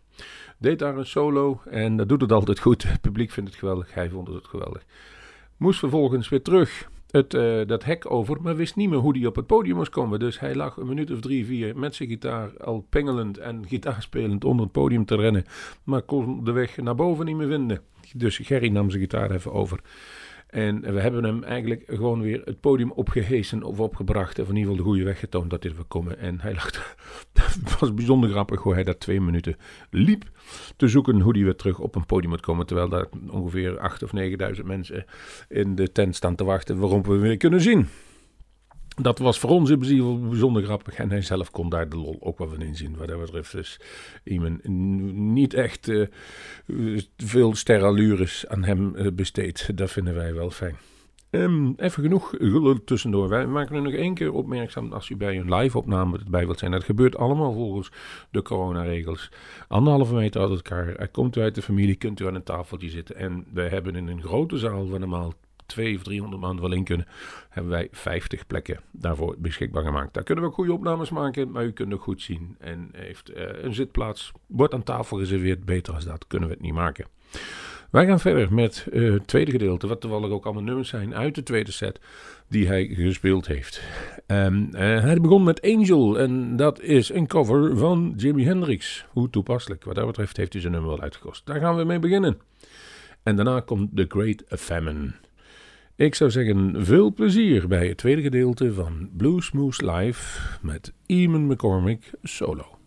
Deed 0.57 0.79
daar 0.79 0.97
een 0.97 1.05
solo 1.05 1.61
en 1.65 1.97
dat 1.97 2.09
doet 2.09 2.21
het 2.21 2.31
altijd 2.31 2.59
goed. 2.59 2.83
Het 2.83 3.01
publiek 3.01 3.31
vindt 3.31 3.49
het 3.49 3.59
geweldig, 3.59 3.93
hij 3.93 4.09
vond 4.09 4.27
het 4.27 4.47
geweldig. 4.47 4.85
Moest 5.57 5.79
vervolgens 5.79 6.29
weer 6.29 6.41
terug 6.41 6.89
het, 7.11 7.33
uh, 7.33 7.65
dat 7.65 7.83
hek 7.83 8.11
over, 8.11 8.41
maar 8.41 8.55
wist 8.55 8.75
niet 8.75 8.89
meer 8.89 8.99
hoe 8.99 9.17
hij 9.17 9.27
op 9.27 9.35
het 9.35 9.47
podium 9.47 9.75
moest 9.75 9.91
komen. 9.91 10.19
Dus 10.19 10.39
hij 10.39 10.55
lag 10.55 10.77
een 10.77 10.87
minuut 10.87 11.11
of 11.11 11.19
drie, 11.19 11.45
vier 11.45 11.77
met 11.77 11.95
zijn 11.95 12.09
gitaar 12.09 12.57
al 12.57 12.85
pengelend 12.89 13.37
en 13.37 13.67
gitaarspelend 13.67 14.45
onder 14.45 14.63
het 14.63 14.73
podium 14.73 15.05
te 15.05 15.15
rennen. 15.15 15.45
Maar 15.83 16.01
kon 16.01 16.43
de 16.43 16.51
weg 16.51 16.77
naar 16.77 16.95
boven 16.95 17.25
niet 17.25 17.35
meer 17.35 17.47
vinden. 17.47 17.81
Dus 18.15 18.37
Gerry 18.37 18.69
nam 18.69 18.89
zijn 18.89 19.01
gitaar 19.01 19.31
even 19.31 19.53
over. 19.53 19.79
En 20.47 20.81
we 20.93 20.99
hebben 21.01 21.23
hem 21.23 21.43
eigenlijk 21.43 21.83
gewoon 21.87 22.21
weer 22.21 22.41
het 22.45 22.59
podium 22.59 22.91
opgehezen 22.91 23.63
of 23.63 23.79
opgebracht. 23.79 24.39
Of 24.39 24.49
in 24.49 24.55
ieder 24.55 24.69
geval 24.69 24.75
de 24.75 24.89
goede 24.89 25.03
weg 25.03 25.19
getoond 25.19 25.49
dat 25.49 25.61
dit 25.61 25.77
we 25.77 25.83
komen. 25.83 26.19
En 26.19 26.41
hij 26.41 26.53
lag, 26.53 26.65
het 27.33 27.79
was 27.79 27.93
bijzonder 27.93 28.29
grappig 28.29 28.61
hoe 28.61 28.73
hij 28.73 28.83
dat 28.83 28.99
twee 28.99 29.21
minuten 29.21 29.55
liep 29.89 30.23
te 30.75 30.87
zoeken 30.87 31.21
hoe 31.21 31.35
hij 31.35 31.43
weer 31.43 31.55
terug 31.55 31.79
op 31.79 31.95
een 31.95 32.05
podium 32.05 32.29
moet 32.29 32.41
komen. 32.41 32.65
Terwijl 32.65 32.89
daar 32.89 33.05
ongeveer 33.29 33.79
8 33.79 34.03
of 34.03 34.11
9.000 34.55 34.65
mensen 34.65 35.05
in 35.47 35.75
de 35.75 35.91
tent 35.91 36.15
staan 36.15 36.35
te 36.35 36.43
wachten 36.43 36.79
waarom 36.79 37.03
we 37.03 37.11
hem 37.11 37.21
weer 37.21 37.37
kunnen 37.37 37.61
zien. 37.61 37.87
Dat 39.01 39.19
was 39.19 39.39
voor 39.39 39.49
ons 39.49 39.69
in 39.69 39.79
principe 39.79 40.17
bijzonder 40.29 40.63
grappig. 40.63 40.95
En 40.95 41.09
hij 41.09 41.21
zelf 41.21 41.51
kon 41.51 41.69
daar 41.69 41.89
de 41.89 41.97
lol 41.97 42.17
ook 42.19 42.37
wel 42.37 42.49
van 42.49 42.61
inzien. 42.61 42.95
Wat 42.97 43.07
dat 43.07 43.19
betreft 43.19 43.51
dus 43.51 43.79
iemand 44.23 44.67
niet 44.67 45.53
echt 45.53 45.87
uh, 45.87 46.07
veel 47.17 47.55
sterallures 47.55 48.47
aan 48.47 48.63
hem 48.63 48.95
uh, 48.95 49.11
besteed. 49.13 49.77
Dat 49.77 49.91
vinden 49.91 50.15
wij 50.15 50.33
wel 50.33 50.49
fijn. 50.49 50.75
Um, 51.29 51.73
even 51.77 52.03
genoeg 52.03 52.29
gelul 52.29 52.83
tussendoor. 52.83 53.29
Wij 53.29 53.47
maken 53.47 53.75
er 53.75 53.81
nog 53.81 53.93
één 53.93 54.13
keer 54.13 54.31
opmerkzaam 54.31 54.93
als 54.93 55.09
u 55.09 55.15
bij 55.15 55.37
een 55.37 55.55
live-opname 55.55 56.19
bij 56.29 56.45
wilt 56.45 56.59
zijn. 56.59 56.71
Dat 56.71 56.83
gebeurt 56.83 57.17
allemaal 57.17 57.53
volgens 57.53 57.91
de 58.31 58.41
coronaregels. 58.41 59.31
Anderhalve 59.67 60.13
meter 60.13 60.41
uit 60.41 60.51
elkaar. 60.51 61.07
Komt 61.07 61.35
u 61.35 61.41
uit 61.41 61.55
de 61.55 61.61
familie, 61.61 61.95
kunt 61.95 62.19
u 62.19 62.27
aan 62.27 62.35
een 62.35 62.43
tafeltje 62.43 62.89
zitten. 62.89 63.15
En 63.15 63.45
we 63.53 63.61
hebben 63.61 63.95
in 63.95 64.07
een 64.07 64.21
grote 64.21 64.57
zaal 64.57 64.87
van 64.87 64.99
normaal 64.99 65.33
200 65.67 66.07
of 66.07 66.13
300 66.13 66.41
man 66.41 66.61
wel 66.61 66.71
in 66.71 66.83
kunnen, 66.83 67.07
hebben 67.49 67.71
wij 67.71 67.87
50 67.91 68.47
plekken 68.47 68.79
daarvoor 68.91 69.35
beschikbaar 69.37 69.83
gemaakt. 69.83 70.13
Daar 70.13 70.23
kunnen 70.23 70.43
we 70.43 70.51
goede 70.51 70.73
opnames 70.73 71.09
maken, 71.09 71.51
maar 71.51 71.65
u 71.65 71.71
kunt 71.71 71.91
het 71.91 72.01
goed 72.01 72.21
zien. 72.21 72.55
En 72.59 72.89
heeft 72.91 73.29
uh, 73.29 73.63
een 73.63 73.73
zitplaats, 73.73 74.31
wordt 74.47 74.73
aan 74.73 74.83
tafel 74.83 75.17
geserveerd. 75.17 75.65
Beter 75.65 75.93
als 75.93 76.05
dat 76.05 76.27
kunnen 76.27 76.49
we 76.49 76.53
het 76.53 76.63
niet 76.63 76.73
maken. 76.73 77.05
Wij 77.91 78.05
gaan 78.05 78.19
verder 78.19 78.53
met 78.53 78.87
uh, 78.91 79.13
het 79.13 79.27
tweede 79.27 79.51
gedeelte, 79.51 79.87
wat 79.87 80.01
toevallig 80.01 80.29
ook 80.29 80.45
allemaal 80.45 80.63
nummers 80.63 80.89
zijn 80.89 81.15
uit 81.15 81.35
de 81.35 81.43
tweede 81.43 81.71
set 81.71 81.99
die 82.49 82.67
hij 82.67 82.85
gespeeld 82.85 83.47
heeft. 83.47 83.81
Um, 84.27 84.69
hij 84.75 85.17
begon 85.21 85.43
met 85.43 85.61
Angel 85.61 86.19
en 86.19 86.55
dat 86.55 86.81
is 86.81 87.13
een 87.13 87.27
cover 87.27 87.77
van 87.77 88.13
Jimi 88.17 88.45
Hendrix. 88.45 89.05
Hoe 89.09 89.29
toepasselijk. 89.29 89.83
Wat 89.83 89.95
dat 89.95 90.05
betreft 90.05 90.37
heeft 90.37 90.51
hij 90.51 90.61
zijn 90.61 90.73
nummer 90.73 90.91
wel 90.91 91.01
uitgekost. 91.01 91.45
Daar 91.45 91.59
gaan 91.59 91.75
we 91.75 91.83
mee 91.83 91.99
beginnen. 91.99 92.37
En 93.23 93.35
daarna 93.35 93.59
komt 93.59 93.95
The 93.95 94.05
Great 94.07 94.43
Famine. 94.47 95.11
Ik 95.97 96.15
zou 96.15 96.31
zeggen, 96.31 96.85
veel 96.85 97.13
plezier 97.13 97.67
bij 97.67 97.87
het 97.87 97.97
tweede 97.97 98.21
gedeelte 98.21 98.73
van 98.73 99.09
Blues 99.17 99.51
Moose 99.51 99.91
Live 99.91 100.39
met 100.61 100.93
Eamon 101.05 101.45
McCormick 101.45 102.11
solo. 102.23 102.77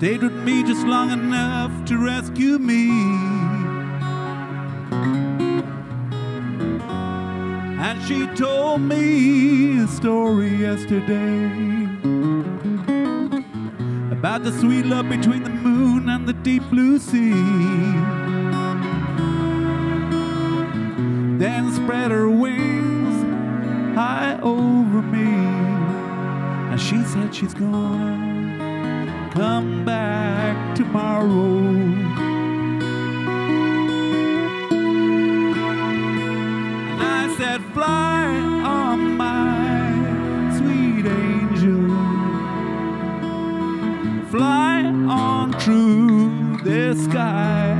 Stayed 0.00 0.22
with 0.22 0.32
me 0.32 0.62
just 0.62 0.86
long 0.86 1.10
enough 1.10 1.84
to 1.84 1.98
rescue 1.98 2.58
me. 2.58 2.88
And 7.78 8.02
she 8.08 8.26
told 8.28 8.80
me 8.80 9.78
a 9.78 9.86
story 9.86 10.56
yesterday 10.56 11.44
about 14.10 14.42
the 14.42 14.58
sweet 14.58 14.86
love 14.86 15.10
between 15.10 15.42
the 15.42 15.50
moon 15.50 16.08
and 16.08 16.26
the 16.26 16.32
deep 16.32 16.62
blue 16.70 16.98
sea. 16.98 17.34
Then 21.36 21.70
spread 21.74 22.10
her 22.10 22.30
wings 22.30 23.22
high 23.94 24.40
over 24.42 25.02
me, 25.02 25.30
and 26.70 26.80
she 26.80 27.02
said 27.04 27.34
she's 27.34 27.52
gonna 27.52 28.09
sky. 46.94 47.76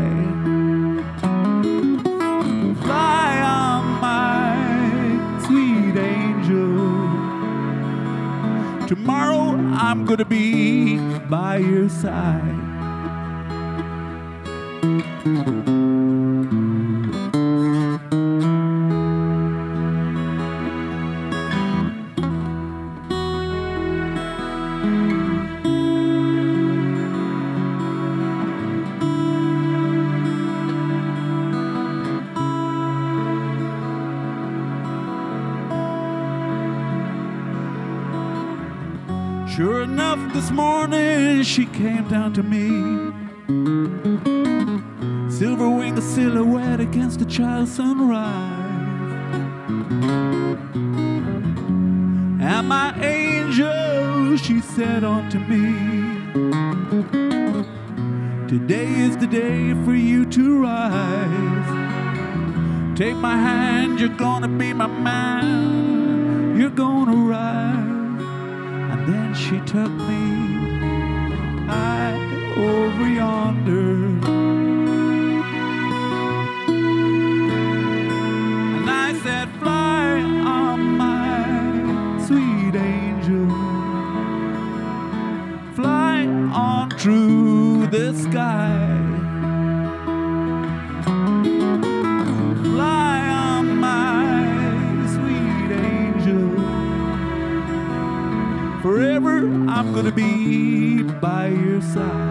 Fly 2.82 3.40
on 3.42 3.84
my 4.00 4.54
sweet 5.46 5.96
angel. 5.96 6.76
Tomorrow 8.86 9.56
I'm 9.86 10.04
gonna 10.04 10.24
be 10.24 10.98
by 11.28 11.58
your 11.58 11.88
side. 11.88 12.70
Morning 40.52 41.42
she 41.42 41.66
came 41.66 42.08
down 42.08 42.32
to 42.34 42.42
me. 42.42 42.68
Silver 45.30 45.68
winged 45.68 45.98
a 45.98 46.02
silhouette 46.02 46.80
against 46.80 47.18
the 47.18 47.24
child 47.24 47.68
sunrise. 47.68 48.60
And 52.40 52.68
my 52.68 52.94
angel, 53.00 54.36
she 54.36 54.60
said 54.60 55.04
unto 55.04 55.38
me, 55.38 56.20
Today 58.48 58.88
is 59.06 59.16
the 59.16 59.26
day 59.26 59.74
for 59.84 59.94
you 59.94 60.26
to 60.26 60.62
rise. 60.62 61.78
Take 62.98 63.16
my 63.16 63.36
hand, 63.36 64.00
you're 64.00 64.08
gonna 64.08 64.48
be 64.48 64.72
my 64.72 64.86
man. 64.86 66.58
You're 66.58 66.70
gonna 66.70 67.16
rise. 67.16 67.80
And 68.92 69.06
then 69.06 69.34
she 69.34 69.60
took 69.60 69.90
me 69.90 70.39
over 72.80 73.08
yonder. 73.08 73.94
And 78.76 78.88
I 78.88 79.12
said, 79.22 79.48
Fly 79.60 80.20
on 80.22 80.80
my 80.96 82.24
sweet 82.26 82.74
angel. 82.74 83.48
Fly 85.74 86.26
on 86.52 86.90
through 86.98 87.86
the 87.88 88.14
sky. 88.14 88.96
Fly 92.64 93.18
on 93.28 93.76
my 93.76 95.06
sweet 95.14 95.70
angel. 95.92 96.48
Forever 98.80 99.36
I'm 99.68 99.92
gonna 99.92 100.12
be 100.12 101.02
by 101.02 101.48
your 101.48 101.82
side. 101.82 102.29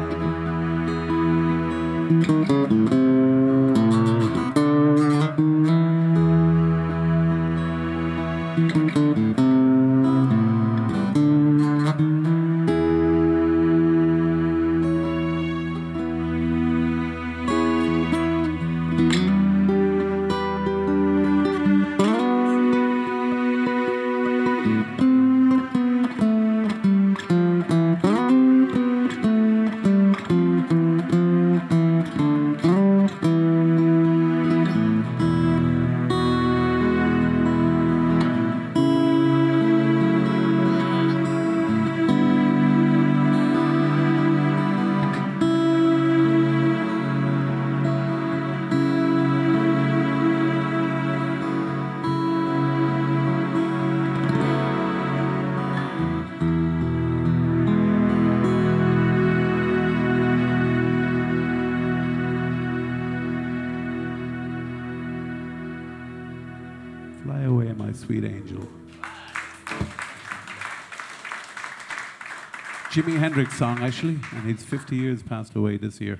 Jimi 72.99 73.17
Hendrix 73.17 73.57
song, 73.57 73.81
actually, 73.81 74.19
and 74.33 74.45
he's 74.45 74.61
50 74.61 74.93
years 74.93 75.23
passed 75.23 75.55
away 75.55 75.77
this 75.77 76.01
year. 76.01 76.19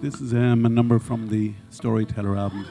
This 0.00 0.20
is 0.20 0.34
um, 0.34 0.66
a 0.66 0.68
number 0.68 0.98
from 0.98 1.28
the 1.28 1.54
Storyteller 1.70 2.36
album, 2.36 2.66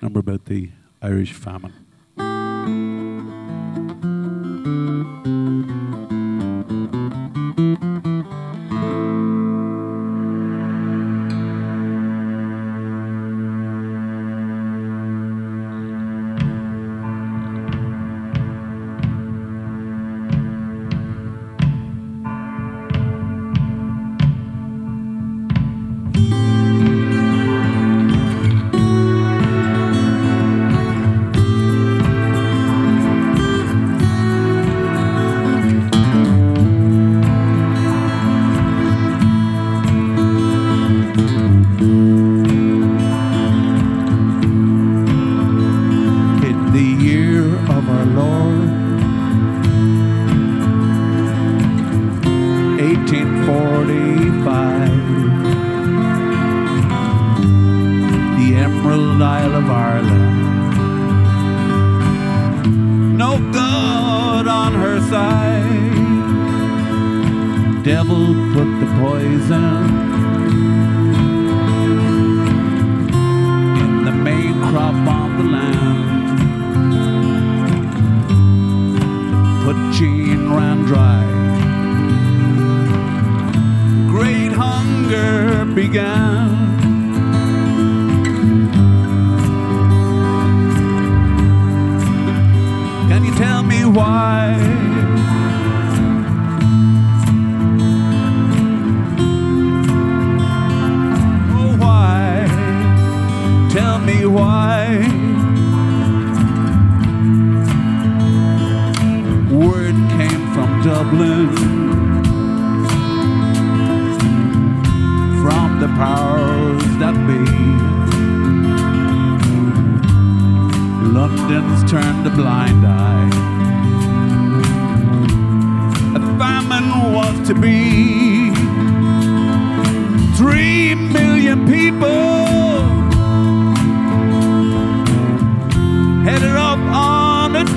number 0.00 0.20
about 0.20 0.44
the 0.44 0.70
Irish 1.02 1.32
famine. 1.32 1.89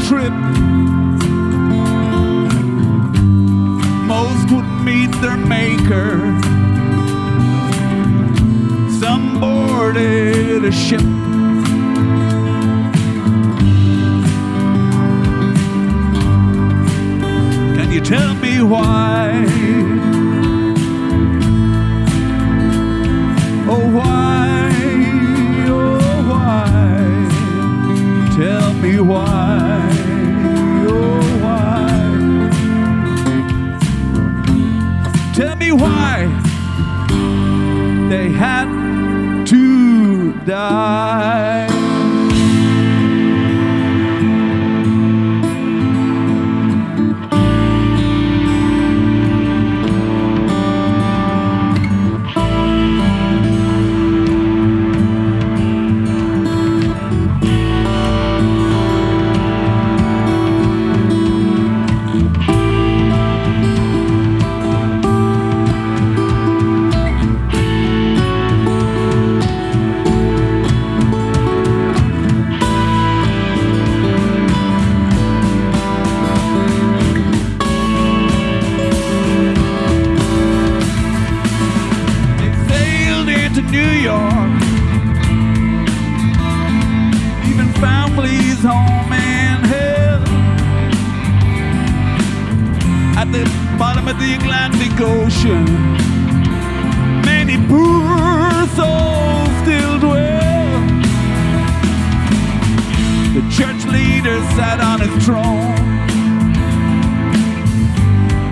Trip. 0.08 0.34
Most 4.08 4.52
would 4.52 4.70
meet 4.84 5.12
their 5.22 5.38
maker. 5.38 6.20
Some 9.00 9.39
boarded 9.39 10.64
a 10.66 10.72
ship. 10.72 11.02
Can 17.78 17.91
you 17.91 18.02
tell 18.02 18.34
me 18.36 18.62
why? 18.62 19.46
Oh, 23.68 23.89
why? 23.98 24.72
Oh, 25.68 26.30
why? 26.30 26.68
Tell 28.36 28.74
me 28.76 29.00
why? 29.00 29.62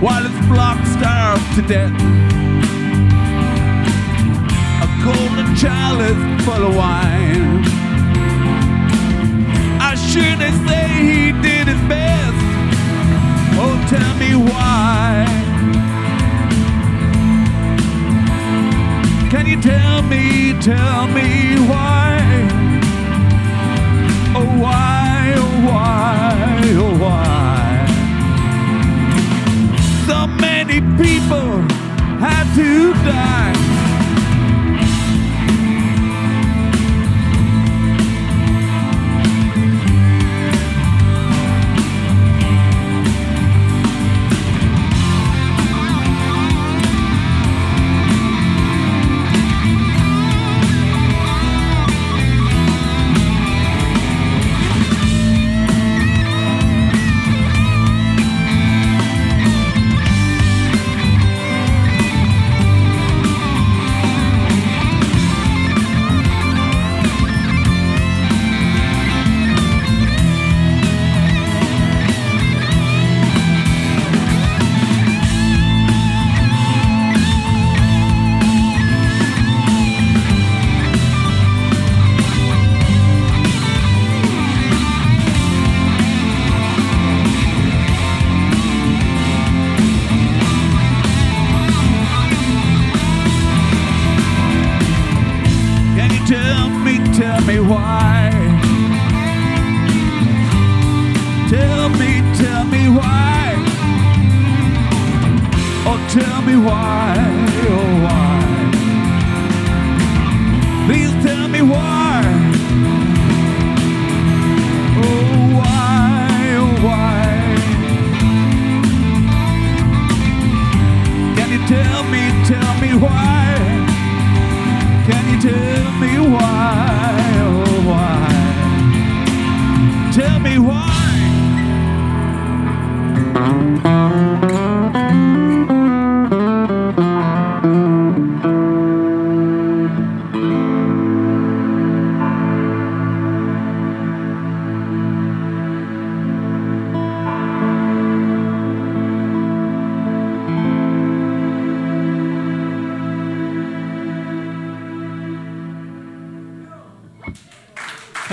While 0.01 0.23
his 0.23 0.47
flock 0.47 0.83
starved 0.87 1.55
to 1.55 1.61
death 1.61 1.93
a 4.81 4.87
golden 5.03 5.55
chalice 5.55 6.43
full 6.43 6.63
of 6.69 6.75
wine. 6.75 7.63
I 9.79 9.93
shouldn't 9.93 10.67
say 10.67 10.87
he 11.09 11.31
did 11.43 11.67
his 11.67 11.81
best. 11.87 12.41
Oh, 13.63 13.77
tell 13.93 14.15
me 14.15 14.33
why. 14.49 15.27
Can 19.29 19.45
you 19.45 19.61
tell 19.61 20.01
me, 20.01 20.53
tell 20.61 21.05
me 21.09 21.59
why? 21.69 22.17
Oh, 24.33 24.45
why, 24.63 25.33
oh, 25.37 25.67
why, 25.67 26.61
oh, 26.75 26.97
why? 26.97 27.40
Many 30.71 31.03
people 31.03 31.61
had 32.19 32.45
to 32.55 32.93
die. 33.03 33.70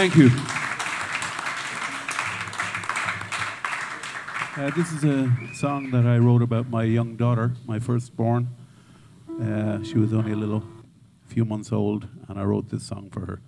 Thank 0.08 0.16
you. 0.16 0.30
Uh, 4.56 4.70
this 4.70 4.90
is 4.90 5.04
a 5.04 5.30
song 5.54 5.90
that 5.90 6.06
I 6.06 6.16
wrote 6.16 6.40
about 6.40 6.70
my 6.70 6.84
young 6.84 7.14
daughter, 7.16 7.52
my 7.66 7.78
firstborn. 7.78 8.48
Uh, 9.38 9.82
she 9.82 9.98
was 9.98 10.14
only 10.14 10.32
a 10.32 10.36
little, 10.36 10.64
few 11.26 11.44
months 11.44 11.72
old, 11.72 12.08
and 12.26 12.40
I 12.40 12.44
wrote 12.44 12.70
this 12.70 12.84
song 12.84 13.10
for 13.10 13.26
her. 13.26 13.42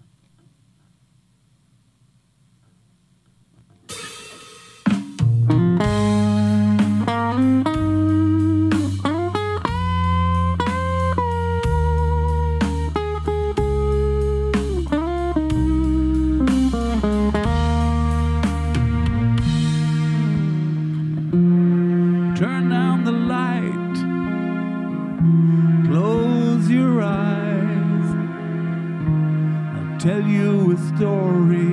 Story 31.00 31.72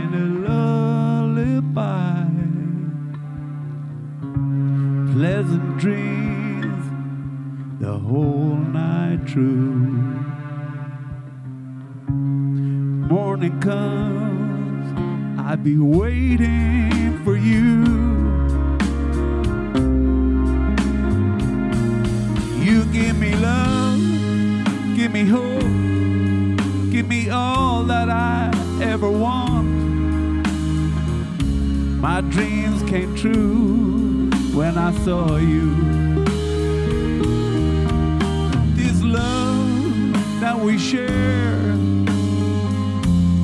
in 0.00 0.10
a 0.12 0.26
lullaby. 0.46 2.26
Pleasant 5.14 5.78
dreams 5.78 6.84
the 7.80 7.96
whole 7.98 8.56
night 8.56 9.26
through. 9.26 9.80
Morning 13.08 13.58
comes, 13.60 14.86
I'll 15.40 15.56
be 15.56 15.78
waiting 15.78 17.24
for 17.24 17.36
you. 17.38 17.86
You 22.62 22.84
give 22.92 23.18
me 23.18 23.34
love, 23.36 23.98
give 24.94 25.10
me 25.10 25.24
hope, 25.24 26.90
give 26.92 27.08
me 27.08 27.30
all 27.30 27.84
that 27.84 28.10
I 28.10 28.31
ever 28.82 29.10
want. 29.10 30.46
My 32.00 32.20
dreams 32.20 32.82
came 32.90 33.14
true 33.14 34.28
when 34.54 34.76
I 34.76 34.92
saw 35.04 35.36
you. 35.36 35.74
This 38.74 39.00
love 39.02 40.40
that 40.40 40.58
we 40.58 40.78
share, 40.78 41.76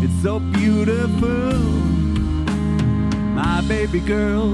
it's 0.03 0.23
so 0.23 0.41
beautiful. 0.41 1.55
My 3.35 3.61
baby 3.69 4.01
girl, 4.01 4.49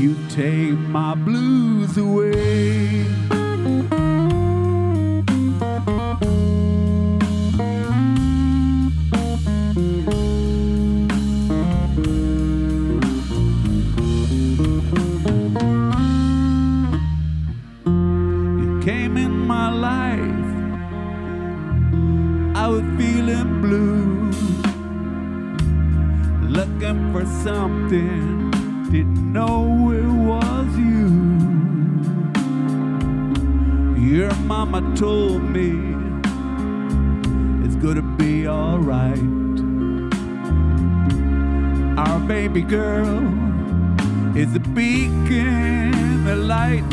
you 0.00 0.16
take 0.30 0.78
my 0.88 1.14
blues 1.14 1.98
away. 1.98 3.23
A 44.56 44.60
beacon 44.60 46.28
of 46.28 46.38
light. 46.38 46.84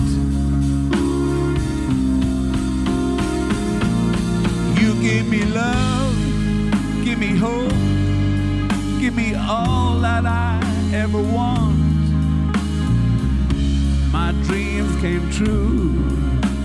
You 4.81 4.99
give 4.99 5.27
me 5.27 5.45
love, 5.45 6.15
give 7.03 7.19
me 7.19 7.35
hope, 7.35 7.69
give 8.99 9.15
me 9.15 9.35
all 9.35 9.99
that 9.99 10.25
I 10.25 10.59
ever 10.93 11.21
want. 11.21 11.77
My 14.11 14.31
dreams 14.43 14.99
came 14.99 15.29
true 15.31 15.89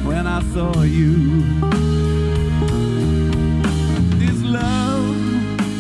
when 0.03 0.27
I 0.27 0.43
saw 0.55 0.83
you. 0.83 1.43
This 4.19 4.43
love 4.43 5.17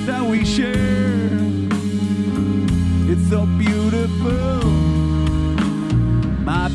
that 0.06 0.22
we 0.22 0.44
share, 0.44 1.38
it's 3.10 3.30
so 3.30 3.46
beautiful. 3.46 4.75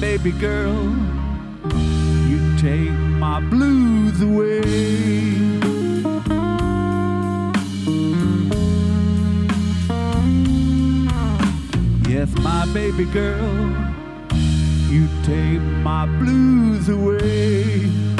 Baby 0.01 0.31
girl, 0.31 0.73
you 2.27 2.57
take 2.57 2.89
my 3.19 3.39
blues 3.39 4.19
away. 4.19 4.61
Yes, 12.09 12.29
my 12.39 12.65
baby 12.73 13.05
girl, 13.05 13.47
you 14.89 15.07
take 15.23 15.61
my 15.83 16.07
blues 16.17 16.89
away. 16.89 18.10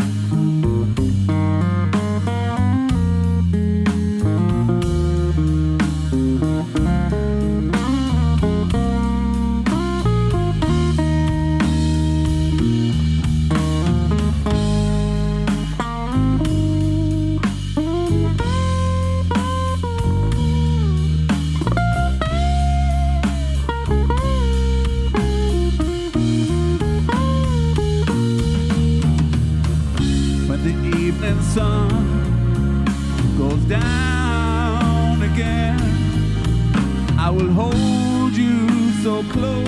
So 39.04 39.24
close. 39.32 39.68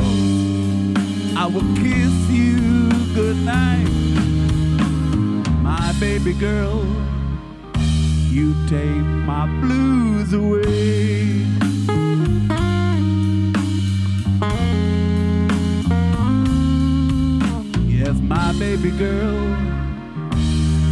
I 1.36 1.48
will 1.48 1.68
kiss 1.82 2.14
you 2.30 2.90
goodnight. 3.16 3.90
My 5.64 5.92
baby 6.00 6.34
girl, 6.34 6.86
you 8.30 8.54
take 8.68 9.06
my 9.26 9.48
blues 9.60 10.34
away. 10.34 11.48
Yes, 17.88 18.16
my 18.22 18.54
baby 18.60 18.92
girl, 18.92 19.34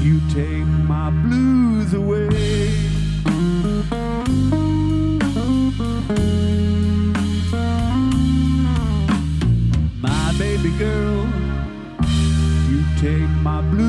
you 0.01 0.19
take 0.33 0.65
my 0.89 1.11
blues 1.11 1.93
away. 1.93 2.60
My 13.41 13.59
blues 13.61 13.81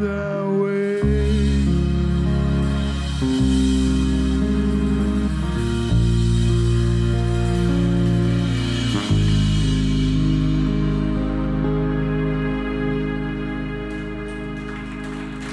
away. 0.00 1.00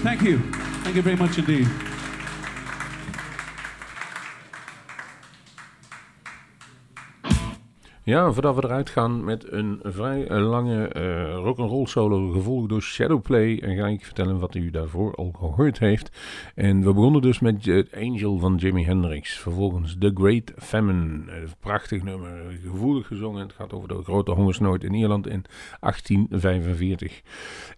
Thank 0.02 0.22
you. 0.24 0.40
Thank 0.84 0.96
you 0.98 1.02
very 1.02 1.16
much 1.16 1.38
indeed. 1.38 1.89
Ja, 8.10 8.32
voordat 8.32 8.56
we 8.56 8.64
eruit 8.64 8.90
gaan 8.90 9.24
met 9.24 9.52
een 9.52 9.80
vrij 9.84 10.28
eh, 10.28 10.50
lange 10.50 10.88
eh 10.88 11.36
rock'n'roll 11.36 11.86
solo, 11.86 12.32
gevolgd 12.32 12.70
door 12.70 12.82
Shadowplay, 12.82 13.60
en 13.60 13.76
ga 13.78 13.88
ik 13.88 14.06
vertellen 14.06 14.40
wat 14.40 14.56
u 14.56 14.70
daarvoor 14.70 15.16
al 15.16 15.32
gehoord 15.32 15.80
heeft. 15.80 16.12
En 16.56 16.84
we 16.84 16.94
begonnen 16.94 17.22
dus 17.22 17.40
met 17.40 17.66
het 17.66 17.96
Angel 17.96 18.38
van 18.38 18.56
Jimi 18.56 18.86
Hendrix. 18.86 19.40
Vervolgens 19.40 19.96
The 20.00 20.12
Great 20.14 20.54
Famine, 20.58 21.24
prachtig 21.60 22.04
nummer, 22.04 22.60
gevoelig 22.64 23.08
gezongen. 23.08 23.42
Het 23.42 23.54
gaat 23.54 23.74
over 23.74 23.88
de 23.88 24.04
grote 24.04 24.32
hongersnood 24.32 24.84
in 24.84 24.94
Ierland 24.94 25.28
in 25.28 25.46
1845. 25.80 27.22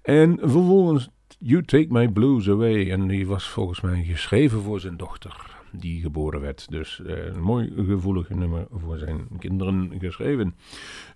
En 0.01 0.37
vervolgens 0.39 1.09
You 1.39 1.63
Take 1.63 1.87
My 1.89 2.07
Blues 2.07 2.49
Away, 2.49 2.91
en 2.91 3.07
die 3.07 3.27
was 3.27 3.49
volgens 3.49 3.81
mij 3.81 4.03
geschreven 4.03 4.61
voor 4.61 4.79
zijn 4.79 4.97
dochter 4.97 5.60
die 5.71 6.01
geboren 6.01 6.41
werd. 6.41 6.69
Dus 6.69 7.01
eh, 7.05 7.25
een 7.25 7.41
mooi 7.41 7.73
gevoelig 7.75 8.29
nummer 8.29 8.67
voor 8.71 8.97
zijn 8.97 9.27
kinderen 9.39 9.93
geschreven. 9.99 10.55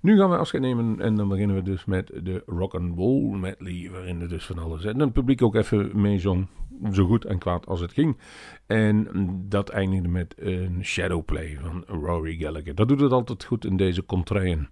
Nu 0.01 0.17
gaan 0.17 0.29
we 0.29 0.37
afscheid 0.37 0.63
nemen 0.63 1.01
en 1.01 1.15
dan 1.15 1.27
beginnen 1.27 1.55
we 1.55 1.61
dus 1.61 1.85
met 1.85 2.11
de 2.23 2.43
rock 2.45 2.75
and 2.75 2.97
roll 2.97 3.37
medley, 3.37 3.89
waarin 3.91 4.21
er 4.21 4.29
dus 4.29 4.45
van 4.45 4.59
alles 4.59 4.83
en 4.85 4.99
het 4.99 5.13
publiek 5.13 5.41
ook 5.41 5.55
even 5.55 6.01
meezong, 6.01 6.47
zo 6.91 7.05
goed 7.05 7.25
en 7.25 7.37
kwaad 7.37 7.65
als 7.65 7.79
het 7.79 7.93
ging. 7.93 8.17
En 8.65 9.07
dat 9.49 9.69
eindigde 9.69 10.07
met 10.07 10.35
een 10.37 10.85
shadowplay 10.85 11.57
van 11.61 11.83
Rory 11.87 12.35
Gallagher. 12.35 12.75
Dat 12.75 12.87
doet 12.87 13.01
het 13.01 13.11
altijd 13.11 13.43
goed 13.43 13.65
in 13.65 13.77
deze 13.77 14.05
contraien. 14.05 14.69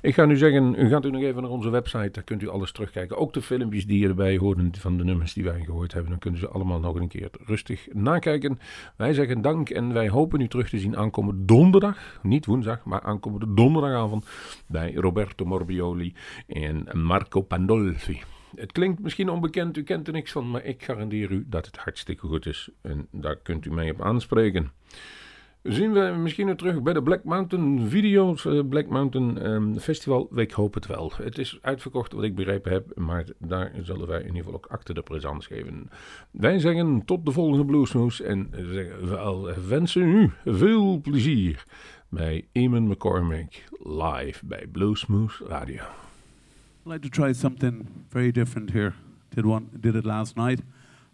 Ik 0.00 0.14
ga 0.14 0.24
nu 0.24 0.36
zeggen, 0.36 0.74
u 0.78 0.88
gaat 0.88 1.04
u 1.04 1.10
nog 1.10 1.22
even 1.22 1.42
naar 1.42 1.50
onze 1.50 1.70
website, 1.70 2.10
daar 2.10 2.24
kunt 2.24 2.42
u 2.42 2.48
alles 2.48 2.72
terugkijken. 2.72 3.16
Ook 3.16 3.32
de 3.32 3.42
filmpjes 3.42 3.86
die 3.86 4.08
erbij 4.08 4.36
horen 4.36 4.70
van 4.78 4.96
de 4.96 5.04
nummers 5.04 5.32
die 5.32 5.44
wij 5.44 5.60
gehoord 5.64 5.92
hebben, 5.92 6.10
dan 6.10 6.20
kunnen 6.20 6.40
ze 6.40 6.48
allemaal 6.48 6.80
nog 6.80 6.94
een 6.94 7.08
keer 7.08 7.30
rustig 7.44 7.86
nakijken. 7.92 8.58
Wij 8.96 9.12
zeggen 9.12 9.42
dank 9.42 9.70
en 9.70 9.92
wij 9.92 10.08
hopen 10.08 10.40
u 10.40 10.48
terug 10.48 10.68
te 10.68 10.78
zien 10.78 10.96
aankomende 10.96 11.44
donderdag, 11.44 12.18
niet 12.22 12.46
woensdag, 12.46 12.84
maar 12.84 13.00
aankomende 13.00 13.54
donderdagavond 13.54 14.26
bij 14.66 14.92
Roberto 14.94 15.44
Morbioli 15.44 16.14
en 16.46 16.88
Marco 16.92 17.40
Pandolfi. 17.40 18.22
Het 18.56 18.72
klinkt 18.72 19.00
misschien 19.02 19.28
onbekend, 19.28 19.76
u 19.76 19.82
kent 19.82 20.06
er 20.06 20.12
niks 20.12 20.32
van, 20.32 20.50
maar 20.50 20.64
ik 20.64 20.84
garandeer 20.84 21.30
u 21.30 21.44
dat 21.48 21.66
het 21.66 21.76
hartstikke 21.76 22.26
goed 22.26 22.46
is. 22.46 22.68
En 22.80 23.08
daar 23.10 23.36
kunt 23.36 23.66
u 23.66 23.70
mij 23.70 23.90
op 23.90 24.02
aanspreken. 24.02 24.70
Zien 25.64 25.92
we 25.92 26.14
misschien 26.18 26.46
weer 26.46 26.56
terug 26.56 26.82
bij 26.82 26.92
de 26.92 27.02
Black 27.02 27.24
Mountain 27.24 27.88
Video's, 27.88 28.46
eh, 28.46 28.60
Black 28.68 28.88
Mountain 28.88 29.38
ehm, 29.38 29.74
Festival? 29.76 30.38
Ik 30.38 30.52
hoop 30.52 30.74
het 30.74 30.86
wel. 30.86 31.12
Het 31.16 31.38
is 31.38 31.58
uitverkocht, 31.62 32.12
wat 32.12 32.24
ik 32.24 32.34
begrepen 32.34 32.72
heb, 32.72 32.98
maar 32.98 33.24
daar 33.38 33.72
zullen 33.82 34.08
wij 34.08 34.20
in 34.20 34.26
ieder 34.26 34.42
geval 34.42 34.54
ook 34.54 34.66
achter 34.66 34.94
de 34.94 35.02
présence 35.02 35.54
geven. 35.54 35.90
Wij 36.30 36.58
zeggen 36.58 37.04
tot 37.04 37.24
de 37.24 37.32
volgende 37.32 37.64
Bluesmoes 37.64 38.20
en 38.20 38.50
wensen 39.68 40.02
u 40.02 40.30
veel 40.44 41.00
plezier 41.00 41.64
bij 42.08 42.48
Eamon 42.52 42.88
McCormick 42.88 43.64
live 43.82 44.46
bij 44.46 44.66
Bluesmoes 44.72 45.40
Radio. 45.46 45.82
I'd 45.82 46.92
like 46.92 47.08
to 47.08 47.22
try 47.22 47.32
something 47.32 47.86
very 48.08 48.30
different 48.30 48.72
here. 48.72 48.92
Did 49.28 49.44
one 49.44 49.64
did 49.80 49.94
it 49.94 50.04
last 50.04 50.36
night. 50.36 50.62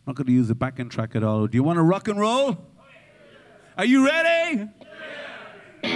Not 0.05 0.17
going 0.17 0.29
to 0.29 0.35
use 0.41 0.51
a 0.51 0.55
backing 0.55 0.91
track 0.91 1.15
at 1.15 1.23
all. 1.23 1.49
Do 1.49 1.57
you 1.57 1.65
want 1.65 1.79
to 1.79 1.85
rock 1.85 2.09
and 2.09 2.19
roll? 2.19 2.57
Are 3.81 3.87
you 3.87 4.05
ready? 4.05 4.69
Come 5.81 5.89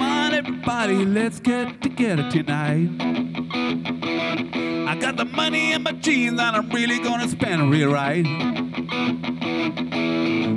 on, 0.00 0.32
everybody, 0.32 1.04
let's 1.04 1.40
get 1.40 1.82
together 1.82 2.30
tonight. 2.30 3.27
Got 5.00 5.16
the 5.16 5.24
money 5.24 5.72
in 5.72 5.82
my 5.84 5.92
jeans 5.92 6.40
and 6.40 6.56
I'm 6.56 6.68
really 6.70 6.98
gonna 6.98 7.28
spend 7.28 7.70
real 7.70 7.90
right. 7.92 8.26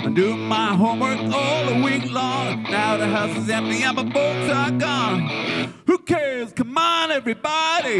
I 0.04 0.12
do 0.14 0.36
my 0.36 0.74
homework 0.76 1.20
all 1.34 1.66
the 1.68 1.76
week 1.84 2.12
long. 2.12 2.64
Now 2.64 2.98
the 2.98 3.08
house 3.08 3.38
is 3.38 3.50
empty 3.50 3.84
and 3.84 3.96
my 3.96 4.04
books 4.04 4.50
are 4.52 4.72
gone. 4.72 5.30
Who 5.86 6.00
cares? 6.00 6.54
Come 6.54 6.78
on, 6.78 7.12
everybody. 7.12 8.00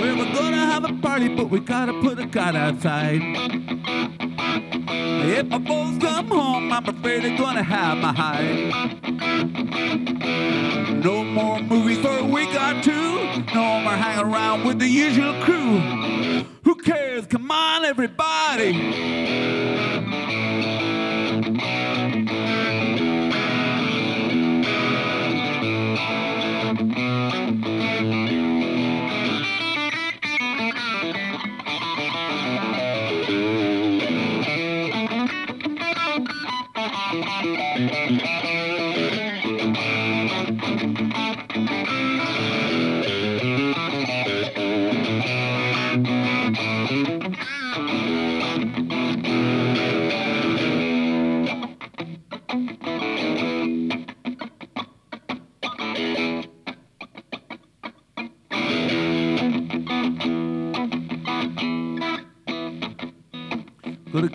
We're 0.00 0.34
gonna 0.34 0.56
have 0.56 0.84
a 0.84 0.92
party, 1.00 1.28
but 1.28 1.48
we 1.48 1.60
gotta 1.60 1.92
put 2.00 2.18
a 2.18 2.26
cot 2.26 2.56
outside. 2.56 4.19
If 5.22 5.46
my 5.48 5.58
folks 5.64 5.98
come 6.04 6.28
home, 6.28 6.72
I'm 6.72 6.88
afraid 6.88 7.24
they're 7.24 7.36
gonna 7.36 7.62
have 7.62 7.98
my 7.98 8.12
hide. 8.12 8.72
No 11.04 11.22
more 11.24 11.60
movies 11.60 11.98
for 11.98 12.18
a 12.18 12.24
week 12.24 12.48
or 12.54 12.80
two. 12.82 13.44
No 13.54 13.80
more 13.80 13.92
hanging 13.92 14.32
around 14.32 14.64
with 14.64 14.78
the 14.78 14.88
usual 14.88 15.34
crew. 15.42 15.78
Who 16.64 16.74
cares? 16.76 17.26
Come 17.26 17.50
on, 17.50 17.84
everybody. 17.84 18.72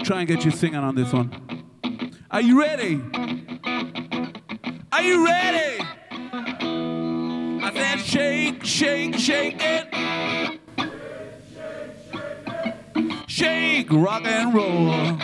Try 0.04 0.20
and 0.20 0.28
get 0.28 0.46
you 0.46 0.52
singing 0.52 0.80
on 0.80 0.96
this 0.96 1.12
one. 1.12 1.32
Are 2.32 2.42
you 2.42 2.60
ready? 2.60 3.02
Are 4.92 5.02
you 5.02 5.26
ready? 5.26 5.86
I 7.64 7.72
said 7.74 8.00
shake, 8.00 8.66
shake, 8.66 9.16
shake 9.16 9.58
it. 9.60 10.60
Shake, 13.28 13.92
rock 13.92 14.24
and 14.26 14.54
roll. 14.54 15.18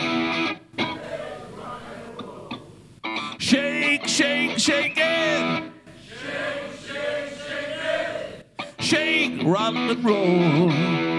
Shake, 3.40 4.08
shake, 4.08 4.58
shake 4.60 4.98
it. 4.98 5.72
Shake, 6.08 6.72
shake, 6.88 7.34
shake 7.48 8.46
it. 8.60 8.84
Shake, 8.84 9.44
rock 9.44 9.76
and 9.76 10.06
roll. 10.06 11.11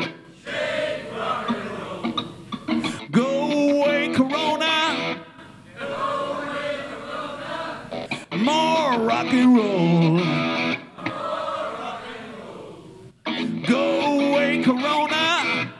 Rock 9.23 9.35
and 9.35 9.57
roll. 9.57 10.19
Go 13.67 14.31
away, 14.31 14.63
Corona. 14.65 15.73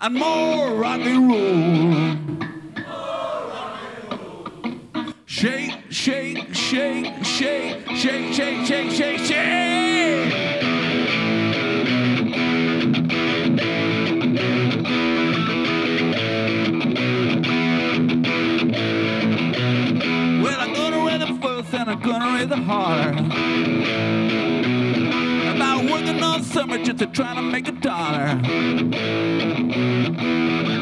And 0.00 0.14
more 0.14 0.74
rock 0.74 1.00
and 1.00 1.30
roll. 1.30 2.16
Shake, 5.26 5.74
shake, 5.90 6.54
shake, 6.54 7.24
shake, 7.24 7.86
shake, 7.96 8.32
shake, 8.34 8.66
shake, 8.66 8.90
shake, 8.90 9.18
shake. 9.18 10.63
Raise 22.44 22.58
it 22.58 22.64
harder. 22.64 23.18
About 25.54 25.84
working 25.90 26.22
all 26.22 26.40
summer 26.42 26.78
just 26.82 26.98
to 26.98 27.06
try 27.06 27.34
to 27.34 27.42
make 27.42 27.68
a 27.68 27.72
dollar. 27.72 28.40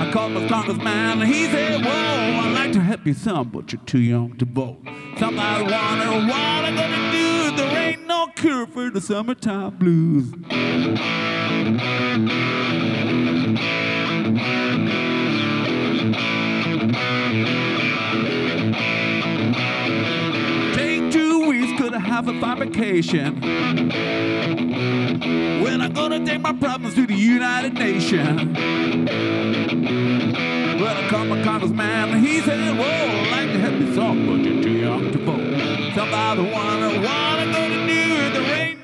I 0.00 0.10
called 0.12 0.32
my 0.32 0.48
congressman 0.48 1.22
and 1.22 1.32
he 1.32 1.46
said, 1.46 1.84
Whoa, 1.84 1.90
I'd 1.90 2.52
like 2.54 2.72
to 2.72 2.80
help 2.80 3.06
you 3.06 3.14
some, 3.14 3.50
but 3.50 3.72
you're 3.72 3.82
too 3.82 4.00
young 4.00 4.36
to 4.38 4.44
vote. 4.44 4.78
Somebody 5.18 5.62
wonder 5.64 6.26
what 6.28 6.64
I'm 6.64 6.74
gonna 6.74 7.12
do. 7.12 7.56
There 7.56 7.78
ain't 7.78 8.06
no 8.06 8.28
cure 8.34 8.66
for 8.66 8.90
the 8.90 9.00
summertime 9.00 9.76
blues. 9.78 10.32
Have 22.12 22.28
a 22.28 22.38
fine 22.40 22.58
vacation? 22.58 23.40
Well, 25.62 25.80
I'm 25.80 25.92
gonna 25.94 26.26
take 26.26 26.42
my 26.42 26.52
problems 26.52 26.94
to 26.96 27.06
the 27.06 27.14
United 27.14 27.72
Nations. 27.72 28.58
Well, 30.78 30.94
I 30.94 31.08
called 31.08 31.28
my 31.28 31.42
congressman 31.42 32.22
he 32.22 32.42
said, 32.42 32.76
Whoa, 32.76 32.84
I'd 32.84 33.30
like 33.30 33.52
to 33.52 33.58
help 33.60 33.80
you 33.80 33.94
some, 33.94 34.26
but 34.26 34.44
you're 34.44 34.62
too 34.62 34.70
young 34.72 35.10
to 35.10 35.18
vote. 35.24 35.94
Somebody 35.94 36.42
wonder 36.52 37.00
what 37.00 37.38
I'm 37.40 37.50
gonna 37.50 37.86
do. 37.86 38.30
There 38.34 38.58
ain't 38.60 38.80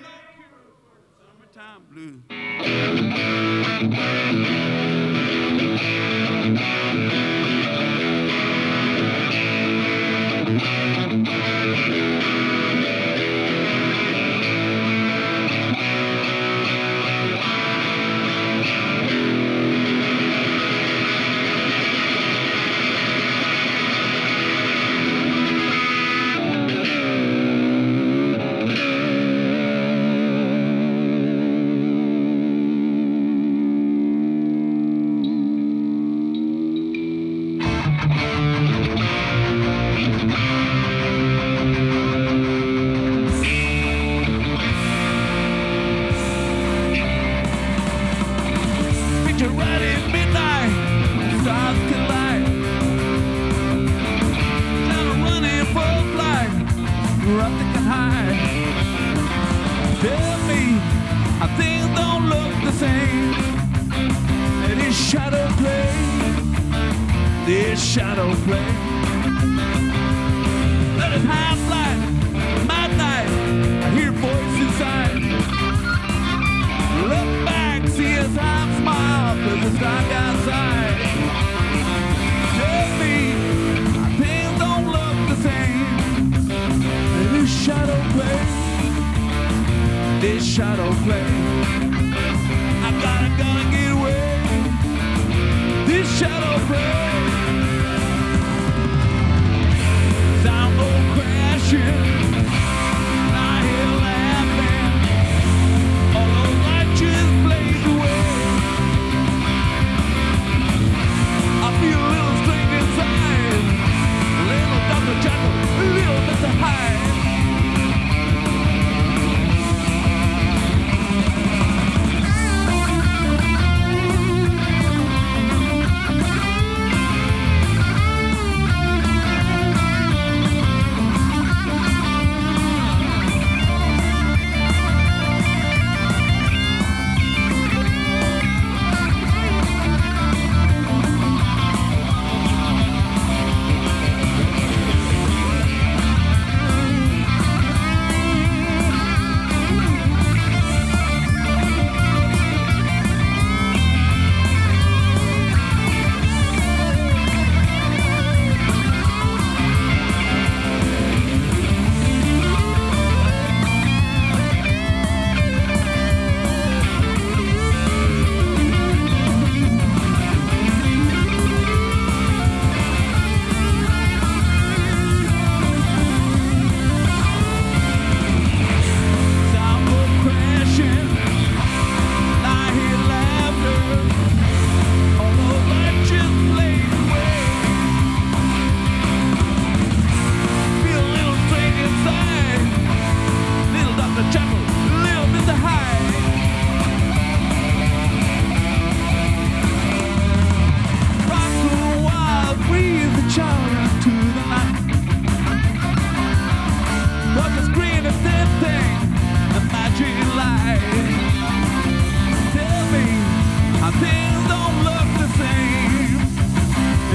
summertime 1.21 1.83
blues. 1.91 2.38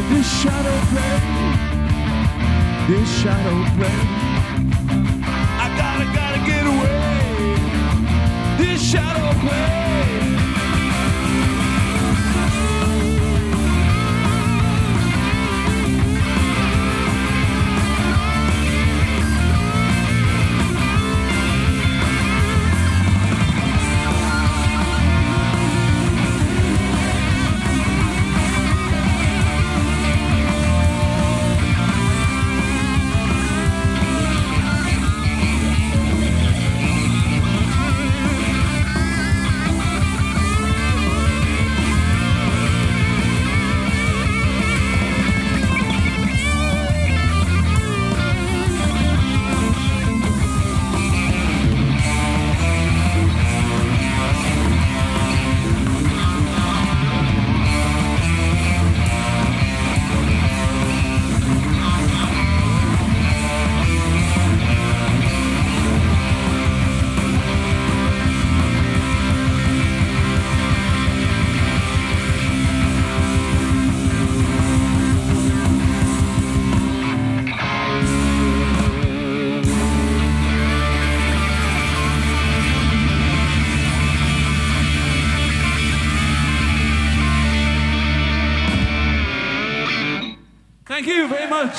This 0.09 0.41
shadow 0.41 0.77
play, 0.91 1.17
this 2.87 3.21
shadow 3.21 3.63
play. 3.75 3.99
I 5.63 5.67
gotta, 5.77 6.05
gotta 6.13 6.39
get 6.45 6.65
away. 6.65 7.07
This 8.57 8.81
shadow 8.81 9.39
play. 9.39 10.32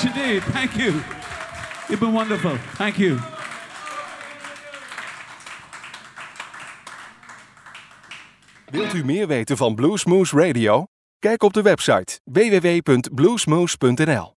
Much 0.05 0.15
indeed. 0.15 0.43
Thank 0.43 0.75
you. 0.75 0.91
You've 1.89 1.99
been 1.99 2.13
wonderful. 2.13 2.57
Thank 2.77 2.97
you. 2.97 3.19
Wilt 8.71 8.93
u 8.93 9.05
meer 9.05 9.27
weten 9.27 9.57
van 9.57 9.75
Bluesmoose 9.75 10.37
Radio? 10.37 10.85
Kijk 11.19 11.43
op 11.43 11.53
de 11.53 11.61
website 11.61 12.19
www.bluesmoose.nl. 12.23 14.35